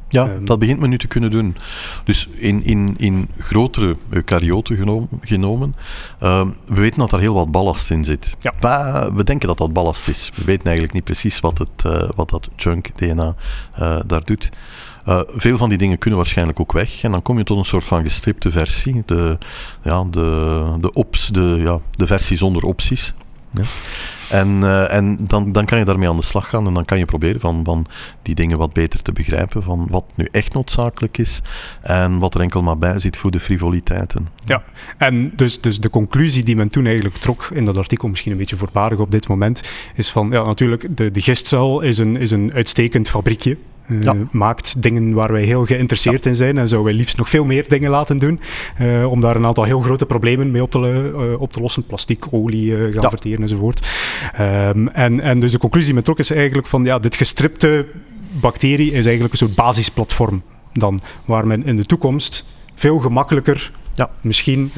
[0.09, 1.57] Ja, um, dat begint men nu te kunnen doen.
[2.05, 5.75] Dus in, in, in grotere eukaryoten genomen, genomen
[6.23, 8.37] uh, we weten dat er heel wat ballast in zit.
[8.41, 9.13] Ja.
[9.15, 10.33] we denken dat dat ballast is.
[10.35, 13.35] We weten eigenlijk niet precies wat, het, uh, wat dat junk-DNA
[13.79, 14.51] uh, daar doet.
[15.09, 17.03] Uh, veel van die dingen kunnen waarschijnlijk ook weg.
[17.03, 19.03] En dan kom je tot een soort van gestripte versie.
[19.07, 19.39] De,
[19.83, 23.15] ja, de, de, ops, de, ja, de versie zonder opties.
[23.57, 23.65] Ja.
[24.29, 26.99] En, uh, en dan, dan kan je daarmee aan de slag gaan en dan kan
[26.99, 27.87] je proberen van, van
[28.23, 31.43] die dingen wat beter te begrijpen, van wat nu echt noodzakelijk is
[31.83, 34.29] en wat er enkel maar bij zit voor de frivoliteiten.
[34.45, 34.63] Ja,
[34.99, 38.39] en dus, dus de conclusie die men toen eigenlijk trok in dat artikel, misschien een
[38.39, 42.31] beetje voorbarig op dit moment, is van, ja natuurlijk, de, de gistcel is een, is
[42.31, 43.57] een uitstekend fabriekje.
[43.89, 47.45] Uh, maakt dingen waar wij heel geïnteresseerd in zijn en zou wij liefst nog veel
[47.45, 48.41] meer dingen laten doen
[48.81, 51.87] uh, om daar een aantal heel grote problemen mee op te, uh, op te lossen.
[51.87, 53.09] Plastic, olie gaan ja.
[53.09, 53.87] verteren enzovoort.
[54.41, 57.87] Um, en, en dus de conclusie met trok is eigenlijk van ja, dit gestripte
[58.41, 64.11] bacterie is eigenlijk een soort basisplatform dan, waar men in de toekomst veel gemakkelijker ja.
[64.21, 64.73] misschien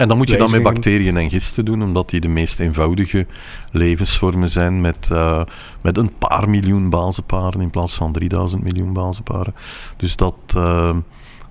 [0.00, 3.26] en dan moet je dan met bacteriën en gisten doen, omdat die de meest eenvoudige
[3.72, 5.42] levensvormen zijn met, uh,
[5.82, 9.54] met een paar miljoen bazenparen in plaats van 3000 miljoen bazenparen.
[9.96, 10.96] Dus dat, uh,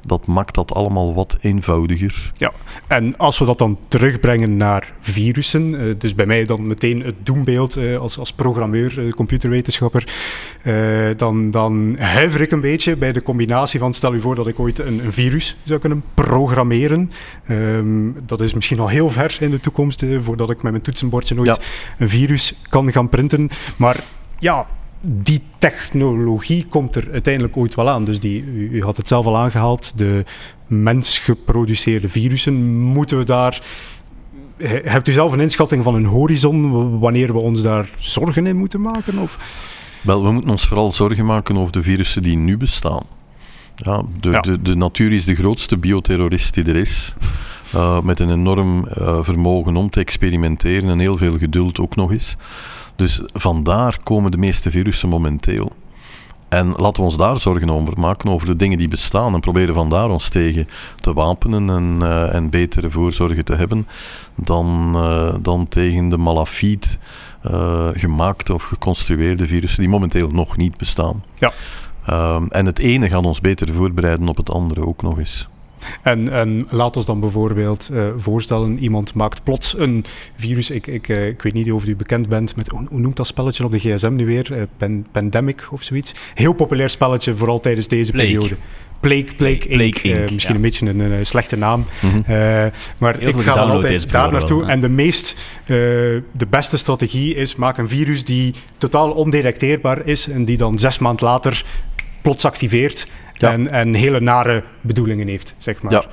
[0.01, 2.31] dat maakt dat allemaal wat eenvoudiger.
[2.33, 2.51] Ja,
[2.87, 7.15] en als we dat dan terugbrengen naar virussen, uh, dus bij mij dan meteen het
[7.23, 10.07] doembeeld uh, als, als programmeur, uh, computerwetenschapper,
[11.17, 14.59] dan, dan huiver ik een beetje bij de combinatie van stel u voor dat ik
[14.59, 17.11] ooit een, een virus zou kunnen programmeren.
[17.49, 21.39] Um, dat is misschien al heel ver in de toekomst, voordat ik met mijn toetsenbordje
[21.39, 21.57] ooit ja.
[21.97, 23.49] een virus kan gaan printen.
[23.77, 24.03] Maar
[24.39, 24.67] ja,
[25.01, 28.05] die technologie komt er uiteindelijk ooit wel aan.
[28.05, 30.23] Dus die, u, u had het zelf al aangehaald, de
[30.67, 33.61] mensgeproduceerde virussen, moeten we daar...
[34.83, 38.81] Hebt u zelf een inschatting van een horizon wanneer we ons daar zorgen in moeten
[38.81, 39.19] maken?
[39.19, 39.37] Of?
[40.01, 43.03] Wel, we moeten ons vooral zorgen maken over de virussen die nu bestaan.
[43.75, 44.39] Ja, de, ja.
[44.39, 47.15] de, de natuur is de grootste bioterrorist die er is.
[47.75, 52.11] Uh, met een enorm uh, vermogen om te experimenteren en heel veel geduld ook nog
[52.11, 52.37] eens.
[52.99, 55.71] Dus vandaar komen de meeste virussen momenteel.
[56.49, 59.33] En laten we ons daar zorgen over maken, over de dingen die bestaan.
[59.33, 63.87] En proberen vandaar ons tegen te wapenen en, uh, en betere voorzorgen te hebben
[64.35, 66.87] dan, uh, dan tegen de malafide
[67.45, 71.23] uh, gemaakte of geconstrueerde virussen die momenteel nog niet bestaan.
[71.33, 71.51] Ja.
[72.09, 75.47] Um, en het ene gaat ons beter voorbereiden op het andere ook nog eens.
[76.01, 80.05] En, en laat ons dan bijvoorbeeld uh, voorstellen, iemand maakt plots een
[80.35, 80.69] virus.
[80.69, 83.27] Ik, ik, uh, ik weet niet of u bekend bent met, hoe, hoe noemt dat
[83.27, 84.51] spelletje op de gsm nu weer?
[84.51, 86.13] Uh, Pan, Pandemic of zoiets.
[86.33, 88.55] Heel populair spelletje, vooral tijdens deze periode.
[88.99, 90.03] Plague, Plague, Inc.
[90.03, 90.49] Misschien ja.
[90.49, 91.85] een beetje een, een, slechte naam.
[92.01, 92.23] Mm -hmm.
[92.97, 94.65] maar Heel ik ga dan altijd daar naartoe.
[94.65, 100.45] En de meest, de beste strategie is, maak een virus die totaal ondetecteerbaar is en
[100.45, 101.63] die dan zes maanden later
[102.21, 103.07] plots activeert
[103.41, 103.51] ja.
[103.51, 105.91] en, en hele nare bedoelingen heeft, zeg maar.
[105.91, 106.05] Ja.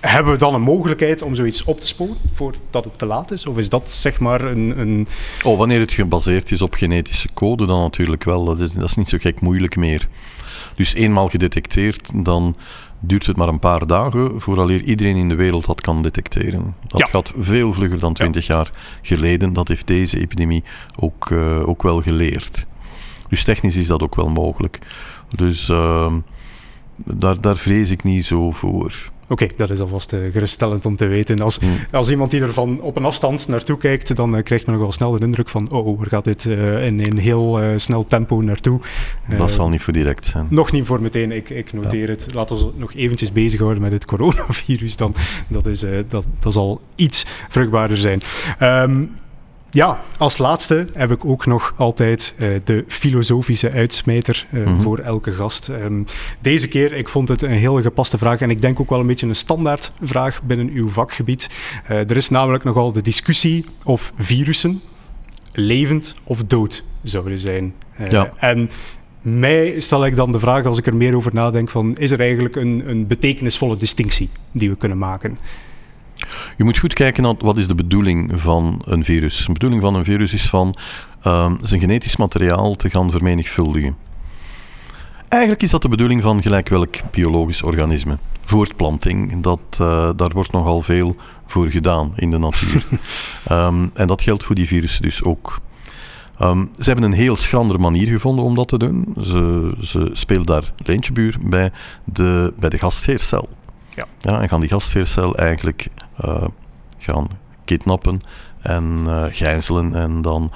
[0.00, 3.46] Hebben we dan een mogelijkheid om zoiets op te sporen voordat het te laat is?
[3.46, 4.78] Of is dat zeg maar een.
[4.78, 5.06] een...
[5.42, 8.44] Oh, wanneer het gebaseerd is op genetische code, dan natuurlijk wel.
[8.44, 10.08] Dat is, dat is niet zo gek moeilijk meer.
[10.74, 12.56] Dus eenmaal gedetecteerd, dan
[13.00, 16.74] duurt het maar een paar dagen vooraleer iedereen in de wereld dat kan detecteren.
[16.86, 17.06] Dat ja.
[17.06, 18.54] gaat veel vlugger dan 20 ja.
[18.54, 18.70] jaar
[19.02, 19.52] geleden.
[19.52, 20.64] Dat heeft deze epidemie
[20.98, 22.66] ook, uh, ook wel geleerd.
[23.28, 24.78] Dus technisch is dat ook wel mogelijk.
[25.36, 26.12] Dus uh,
[26.94, 29.10] daar, daar vrees ik niet zo voor.
[29.28, 31.40] Oké, okay, dat is alvast uh, geruststellend om te weten.
[31.40, 31.68] Als, mm.
[31.90, 34.82] als iemand die er van op een afstand naartoe kijkt, dan uh, krijgt men nog
[34.82, 38.40] wel snel de indruk van: oh, waar gaat dit uh, in een heel snel tempo
[38.40, 38.80] naartoe?
[39.38, 40.46] dat zal niet voor direct zijn.
[40.50, 42.10] Nog niet voor meteen, ik, ik noteer ja.
[42.10, 42.28] het.
[42.32, 44.96] Laten we nog eventjes bezighouden met het coronavirus.
[44.96, 45.14] Dan,
[45.48, 48.20] dat, is, dat, dat zal iets vruchtbaarder zijn.
[48.62, 49.10] Um,
[49.70, 54.80] ja, als laatste heb ik ook nog altijd uh, de filosofische uitsmijter uh, mm-hmm.
[54.80, 55.68] voor elke gast.
[55.68, 56.06] Um,
[56.40, 59.06] deze keer, ik vond het een heel gepaste vraag en ik denk ook wel een
[59.06, 61.50] beetje een standaard vraag binnen uw vakgebied.
[61.90, 64.80] Uh, er is namelijk nogal de discussie of virussen
[65.52, 67.74] levend of dood zouden zijn.
[68.08, 68.32] Ja.
[68.36, 68.70] En
[69.22, 72.20] mij stel ik dan de vraag, als ik er meer over nadenk, van is er
[72.20, 75.38] eigenlijk een, een betekenisvolle distinctie die we kunnen maken?
[76.56, 79.44] Je moet goed kijken naar wat is de bedoeling van een virus.
[79.46, 80.74] De bedoeling van een virus is van
[81.26, 83.96] uh, zijn genetisch materiaal te gaan vermenigvuldigen.
[85.28, 88.18] Eigenlijk is dat de bedoeling van gelijk welk biologisch organisme.
[88.44, 91.16] Voortplanting, dat, uh, daar wordt nogal veel
[91.46, 92.86] voor gedaan in de natuur.
[93.52, 95.60] um, en dat geldt voor die virussen dus ook.
[96.42, 99.14] Um, ze hebben een heel schrandere manier gevonden om dat te doen.
[99.20, 101.72] Ze, ze spelen daar leentjebuur bij
[102.04, 103.48] de, bij de gastheercel.
[103.94, 104.06] Ja.
[104.18, 105.88] Ja, en gaan die gastheercel eigenlijk
[106.24, 106.46] uh,
[106.98, 107.28] gaan
[107.64, 108.20] kidnappen
[108.62, 110.52] en uh, gijzelen en dan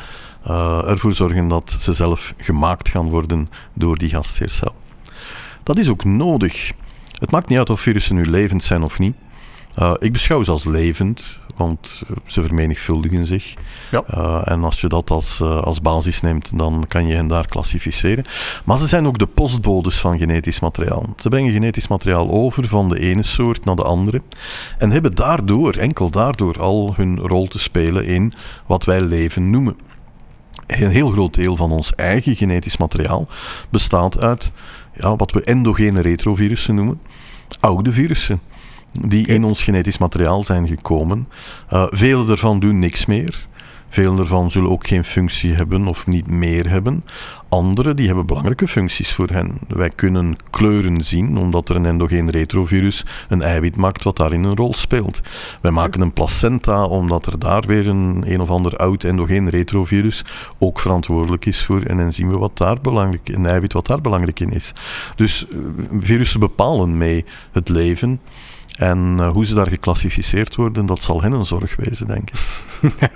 [0.49, 4.75] uh, ervoor zorgen dat ze zelf gemaakt gaan worden door die gastheercel.
[5.63, 6.73] Dat is ook nodig.
[7.19, 9.17] Het maakt niet uit of virussen nu levend zijn of niet.
[9.79, 13.55] Uh, ik beschouw ze als levend, want ze vermenigvuldigen zich.
[13.91, 14.05] Ja.
[14.15, 17.49] Uh, en als je dat als, uh, als basis neemt, dan kan je hen daar
[17.49, 18.25] klassificeren.
[18.65, 21.15] Maar ze zijn ook de postbodes van genetisch materiaal.
[21.17, 24.23] Ze brengen genetisch materiaal over van de ene soort naar de andere.
[24.79, 28.33] En hebben daardoor, enkel daardoor, al hun rol te spelen in
[28.67, 29.77] wat wij leven noemen.
[30.67, 33.29] Een heel groot deel van ons eigen genetisch materiaal
[33.71, 34.53] bestaat uit
[34.97, 37.01] ja, wat we endogene retrovirussen noemen.
[37.61, 38.41] Oude virussen
[39.01, 41.29] die in ons genetisch materiaal zijn gekomen.
[41.73, 43.47] Uh, vele daarvan doen niks meer.
[43.95, 47.05] Vele daarvan zullen ook geen functie hebben of niet meer hebben.
[47.49, 49.59] Andere die hebben belangrijke functies voor hen.
[49.69, 54.57] Wij kunnen kleuren zien omdat er een endogeen retrovirus een eiwit maakt wat daarin een
[54.57, 55.21] rol speelt.
[55.61, 60.25] Wij maken een placenta omdat er daar weer een een of ander oud endogeen retrovirus
[60.59, 64.53] ook verantwoordelijk is voor een enzym wat daar belangrijk, een eiwit wat daar belangrijk in
[64.53, 64.73] is.
[65.17, 65.59] Dus uh,
[66.01, 68.21] virussen bepalen mee het leven.
[68.75, 72.39] En uh, hoe ze daar geclassificeerd worden, dat zal hen een zorg wezen, denk ik.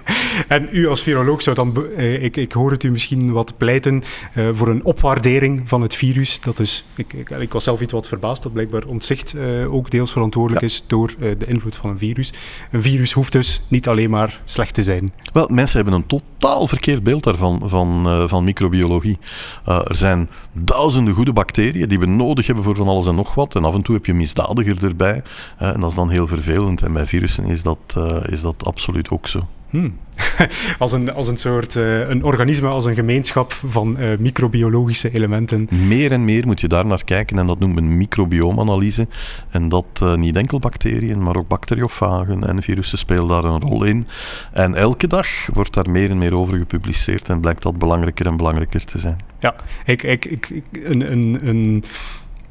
[0.48, 4.02] en u als viroloog zou dan, uh, ik, ik hoor het u misschien wat pleiten
[4.34, 6.40] uh, voor een opwaardering van het virus.
[6.40, 9.34] Dat is, ik, ik, ik, was zelf iets wat verbaasd dat blijkbaar ontzicht
[9.68, 10.66] ook deels verantwoordelijk ja.
[10.66, 12.32] is door de invloed van een virus.
[12.70, 15.12] Een virus hoeft dus niet alleen maar slecht te zijn.
[15.32, 19.18] Wel, mensen hebben een totaal verkeerd beeld daarvan, van, van microbiologie.
[19.64, 23.54] er zijn duizenden goede bacteriën die we nodig hebben voor van alles en nog wat.
[23.54, 25.22] En af en toe heb je misdadiger erbij.
[25.56, 26.82] En dat is dan heel vervelend.
[26.82, 29.48] En bij virussen is dat, uh, is dat absoluut ook zo.
[29.70, 29.96] Hmm.
[30.78, 35.68] als, een, als een soort uh, een organisme, als een gemeenschap van microbiologische elementen.
[35.86, 39.06] Meer en meer moet je daar naar kijken en dat noemt men microbioomanalyse.
[39.50, 44.06] En dat niet enkel bacteriën, maar ook bacteriofagen en virussen spelen daar een rol in.
[44.52, 48.36] En elke dag wordt daar meer en meer over gepubliceerd en blijkt dat belangrijker en
[48.36, 49.16] belangrijker te zijn.
[49.38, 51.84] Ja, ik, ik, ik, een, een, een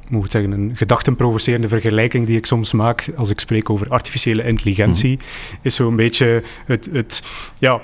[0.10, 4.44] moet ik zeggen, een gedachtenprovocerende vergelijking die ik soms maak als ik spreek over artificiële
[4.44, 5.58] intelligentie, mm -hmm.
[5.62, 7.24] is zo'n beetje het, het
[7.60, 7.82] ja,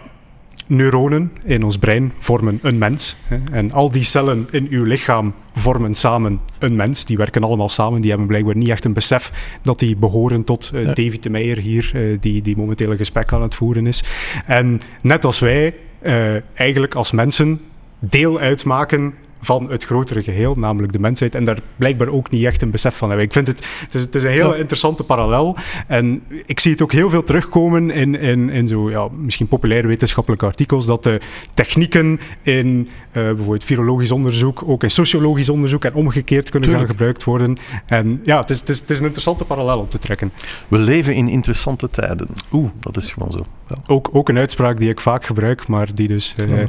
[0.68, 3.16] neuronen in ons brein vormen een mens.
[3.28, 7.06] Hè, en al die cellen in uw lichaam vormen samen een mens.
[7.06, 8.02] Die werken allemaal samen.
[8.02, 10.94] Die hebben blijkbaar niet echt een besef dat die behoren tot uh, ja.
[10.94, 14.04] David de Meijer hier, uh, die, die momenteel een gesprek aan het voeren is.
[14.46, 17.60] En net als wij uh, eigenlijk als mensen
[18.00, 19.14] deel uitmaken
[19.44, 21.36] van het grotere geheel, namelijk de mensheid.
[21.36, 23.26] En daar blijkbaar ook niet echt een besef van hebben.
[23.26, 24.60] Ik vind het, het is, het is een heel ja.
[24.60, 25.58] interessante parallel.
[25.88, 29.88] En ik zie het ook heel veel terugkomen in, in, in zo, ja, misschien populaire
[29.88, 31.20] wetenschappelijke artikels, dat de
[31.54, 36.88] technieken in uh, bijvoorbeeld virologisch onderzoek, ook in sociologisch onderzoek en omgekeerd kunnen Tuurlijk.
[36.88, 37.58] gaan gebruikt worden.
[37.86, 40.32] En ja, het is, het, is, het is een interessante parallel om te trekken.
[40.68, 42.28] We leven in interessante tijden.
[42.52, 43.44] Oeh, dat is gewoon zo.
[43.68, 43.76] Ja.
[43.88, 46.66] Ook, ook een uitspraak die ik vaak gebruik, maar die dus uh, ja.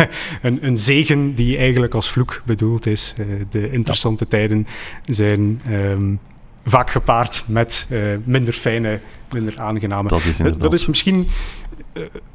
[0.42, 3.14] een, een zegen die eigenlijk als vloek bedoeld is.
[3.18, 4.66] Uh, de interessante tijden
[5.04, 6.18] zijn um,
[6.64, 9.00] vaak gepaard met uh, minder fijne,
[9.32, 10.08] minder aangename.
[10.08, 11.28] Dat is, uh, dat is misschien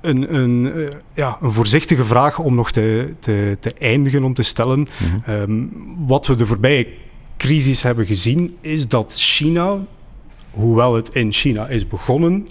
[0.02, 4.80] een, een, ja, een voorzichtige vraag om nog te, te, te eindigen, om te stellen.
[4.80, 4.88] Mm
[5.26, 5.34] -hmm.
[5.34, 5.72] um,
[6.08, 6.88] wat we de voorbije
[7.38, 9.86] crisis hebben gezien, is dat China,
[10.52, 12.48] hoewel het in China is begonnen,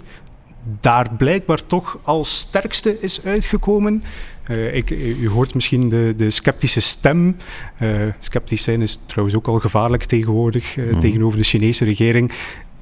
[0.79, 4.03] daar blijkbaar toch als sterkste is uitgekomen.
[4.49, 7.37] Uh, ik, u hoort misschien de, de sceptische stem.
[7.81, 7.89] Uh,
[8.19, 10.99] sceptisch zijn is trouwens ook al gevaarlijk tegenwoordig uh, mm.
[10.99, 12.31] tegenover de Chinese regering.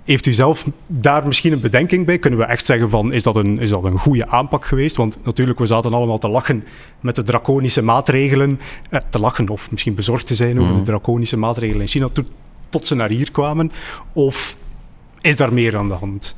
[0.03, 2.17] Heeft u zelf daar misschien een bedenking bij?
[2.17, 4.95] Kunnen we echt zeggen van, is dat een, is dat een goede aanpak geweest?
[4.95, 6.63] Want natuurlijk, we zaten allemaal te lachen
[6.99, 8.59] met de draconische maatregelen.
[8.89, 10.77] Eh, te lachen of misschien bezorgd te zijn over mm.
[10.77, 12.31] de draconische maatregelen in China tot,
[12.69, 13.71] tot ze naar hier kwamen.
[14.13, 14.57] Of
[15.21, 16.33] is daar meer aan de hand?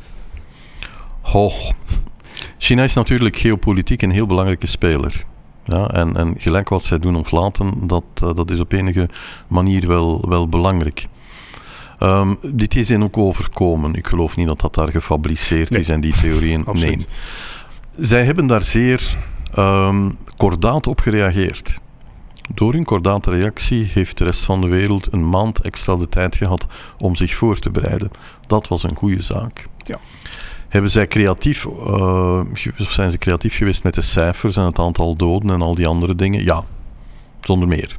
[1.34, 1.54] Oh,
[2.58, 5.26] China is natuurlijk geopolitiek een heel belangrijke speler.
[5.66, 9.10] Ja, en, en gelijk wat zij doen of laten, dat, uh, dat is op enige
[9.48, 11.08] manier wel, wel belangrijk.
[12.00, 13.94] Um, dit is hen ook overkomen.
[13.94, 15.80] Ik geloof niet dat dat daar gefabriceerd nee.
[15.80, 16.66] is en die theorieën.
[16.74, 17.06] nee.
[17.98, 19.18] Zij hebben daar zeer
[19.58, 21.80] um, kordaat op gereageerd.
[22.54, 26.36] Door hun kordate reactie heeft de rest van de wereld een maand extra de tijd
[26.36, 26.68] gehad
[26.98, 28.12] om zich voor te bereiden.
[28.48, 29.68] Dat was een goede zaak.
[29.84, 29.98] Ja.
[30.68, 32.42] Hebben zij creatief, uh,
[32.80, 35.88] of zijn ze creatief geweest met de cijfers en het aantal doden en al die
[35.88, 36.44] andere dingen?
[36.44, 36.64] Ja,
[37.42, 37.96] zonder meer.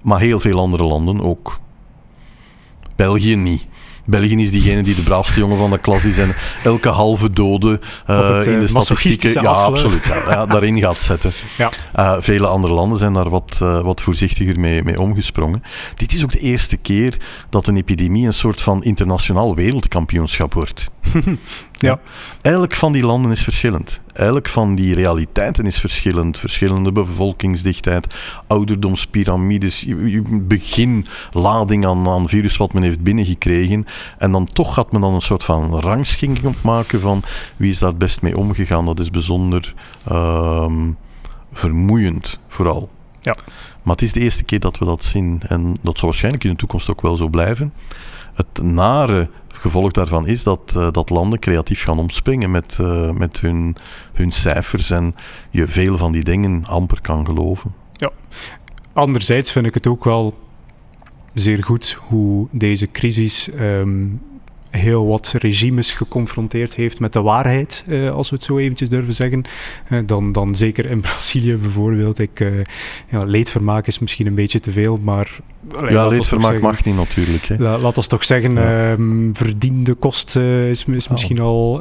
[0.00, 1.58] maar heel veel andere landen ook.
[2.96, 3.66] België niet.
[4.08, 6.34] België is diegene die de braafste jongen van de klas is en
[6.64, 7.80] elke halve dode
[8.10, 11.32] uh, het, in de uh, statistieken ja, absoluut, ja, ja, daarin gaat zetten.
[11.58, 11.70] Ja.
[11.96, 15.62] Uh, vele andere landen zijn daar wat, wat voorzichtiger mee, mee omgesprongen.
[15.96, 17.16] Dit is ook de eerste keer
[17.50, 20.90] dat een epidemie een soort van internationaal wereldkampioenschap wordt.
[21.78, 22.00] ja.
[22.42, 24.00] Elk van die landen is verschillend.
[24.12, 26.38] Elk van die realiteiten is verschillend.
[26.38, 28.14] Verschillende bevolkingsdichtheid,
[28.46, 29.86] ouderdomspyramides,
[30.42, 33.86] beginlading aan, aan virus wat men heeft binnengekregen.
[34.18, 37.22] En dan toch gaat men dan een soort van rangschikking opmaken van
[37.56, 38.84] wie is daar het best mee omgegaan.
[38.84, 39.74] Dat is bijzonder
[40.12, 40.96] um,
[41.52, 42.90] vermoeiend, vooral.
[43.20, 43.36] Ja.
[43.82, 45.40] Maar het is de eerste keer dat we dat zien.
[45.48, 47.72] En dat zal waarschijnlijk in de toekomst ook wel zo blijven.
[48.38, 53.40] Het nare gevolg daarvan is dat, uh, dat landen creatief gaan omspringen met, uh, met
[53.40, 53.76] hun,
[54.12, 55.14] hun cijfers en
[55.50, 57.74] je veel van die dingen amper kan geloven.
[57.92, 58.10] Ja,
[58.92, 60.38] anderzijds vind ik het ook wel
[61.34, 64.20] zeer goed hoe deze crisis um,
[64.70, 69.14] heel wat regimes geconfronteerd heeft met de waarheid, uh, als we het zo eventjes durven
[69.14, 69.42] zeggen.
[69.90, 72.18] Uh, dan, dan zeker in Brazilië bijvoorbeeld.
[72.18, 72.48] Ik, uh,
[73.10, 75.36] ja, leedvermaak is misschien een beetje te veel, maar...
[75.74, 77.44] Allee, ja, leedvermaak zeggen, mag niet natuurlijk.
[77.44, 77.56] Hè.
[77.58, 78.96] La, laat ons toch zeggen, ja.
[79.32, 81.80] verdiende kost is, is misschien al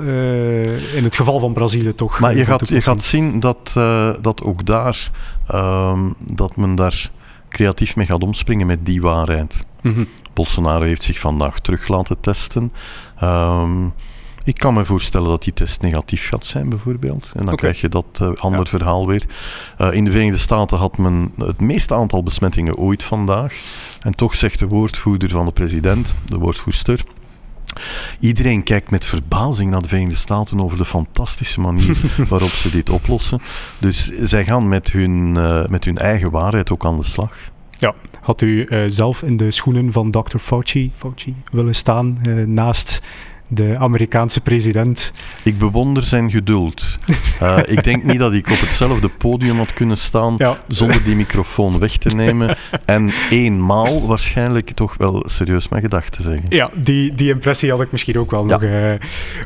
[0.95, 2.19] in het geval van Brazilië toch...
[2.19, 3.71] Maar je gaat, je gaat zien dat,
[4.21, 5.11] dat ook daar,
[5.51, 7.11] um, dat men daar
[7.49, 9.65] creatief mee gaat omspringen met die waarheid.
[9.81, 10.07] Mm -hmm.
[10.37, 12.73] Bolsonaro heeft zich vandaag terug laten testen.
[13.23, 13.93] Um,
[14.43, 17.23] ik kan me voorstellen dat die test negatief gaat zijn, bijvoorbeeld.
[17.23, 17.55] En dan okay.
[17.55, 18.69] krijg je dat uh, ander ja.
[18.69, 19.25] verhaal weer.
[19.81, 23.53] Uh, in de Verenigde Staten had men het meeste aantal besmettingen ooit vandaag.
[24.01, 27.03] En toch zegt de woordvoerder van de president, de woordvoerster.
[28.19, 31.97] Iedereen kijkt met verbazing naar de Verenigde Staten over de fantastische manier
[32.29, 33.41] waarop ze dit oplossen.
[33.79, 37.31] Dus zij gaan met hun, uh, met hun eigen waarheid ook aan de slag.
[37.79, 37.93] Ja,
[38.27, 40.37] had u uh, zelf in de schoenen van Dr.
[40.37, 43.01] Fauci, Fauci willen staan uh, naast
[43.47, 45.11] de Amerikaanse president?
[45.43, 46.97] Ik bewonder zijn geduld.
[47.43, 50.57] Uh, ik denk niet dat ik op hetzelfde podium had kunnen staan ja.
[50.67, 56.45] zonder die microfoon weg te nemen en eenmaal waarschijnlijk toch wel serieus mijn gedachten zeggen.
[56.49, 58.51] Ja, die, die impressie had ik misschien ook wel Ja.
[58.51, 58.61] nog.
[58.61, 58.91] eh.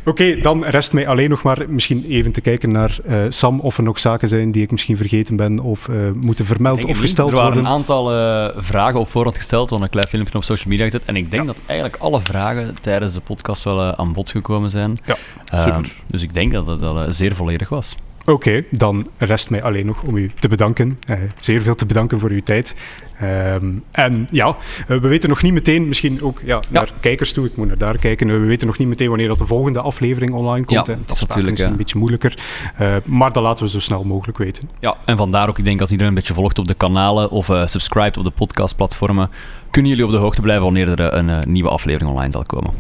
[0.06, 3.78] Oké, dan rest mij alleen nog maar misschien even te kijken naar eh, Sam of
[3.78, 7.30] er nog zaken zijn die ik misschien vergeten ben of eh, moeten vermeld of gesteld
[7.32, 7.72] er waren worden.
[7.72, 11.04] een aantal eh, vragen op voorhand gesteld, want een klein filmpje op social media gezet.
[11.06, 14.70] En ik denk dat eigenlijk alle vragen tijdens de podcast wel eh, aan bod gekomen
[14.70, 14.98] zijn.
[15.06, 15.16] Ja,
[15.50, 15.96] Eh, super.
[16.08, 17.96] dus ik denk dat al, eh, zeer volledig was.
[18.26, 20.98] Oké, dan rest mij alleen nog om u te bedanken.
[21.08, 22.76] Eh, zeer veel te bedanken voor uw tijd.
[23.20, 27.46] Ehm, en ja, eh, we weten nog niet meteen, misschien ook ja, naar kijkers toe,
[27.46, 28.30] ik moet naar daar kijken.
[28.30, 30.88] Eh, we weten nog niet meteen wanneer dat de volgende aflevering online komt.
[30.88, 32.38] Ja, dat is natuurlijk, een beetje moeilijker.
[32.78, 34.70] Eh, maar dat laten we zo snel mogelijk weten.
[34.80, 37.50] Ja, en vandaar ook, ik denk als iedereen een beetje volgt op de kanalen of
[37.50, 39.30] eh subscribt op de podcastplatformen,
[39.72, 42.44] kunnen jullie op de hoogte blijven wanneer er eh, een eh, nieuwe aflevering online zal
[42.46, 42.74] komen.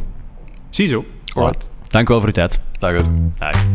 [0.71, 1.05] Ziezo.
[1.33, 1.69] Alright.
[1.87, 2.59] Dank u wel voor uw tijd.
[2.79, 3.03] Dag.
[3.37, 3.65] Dag.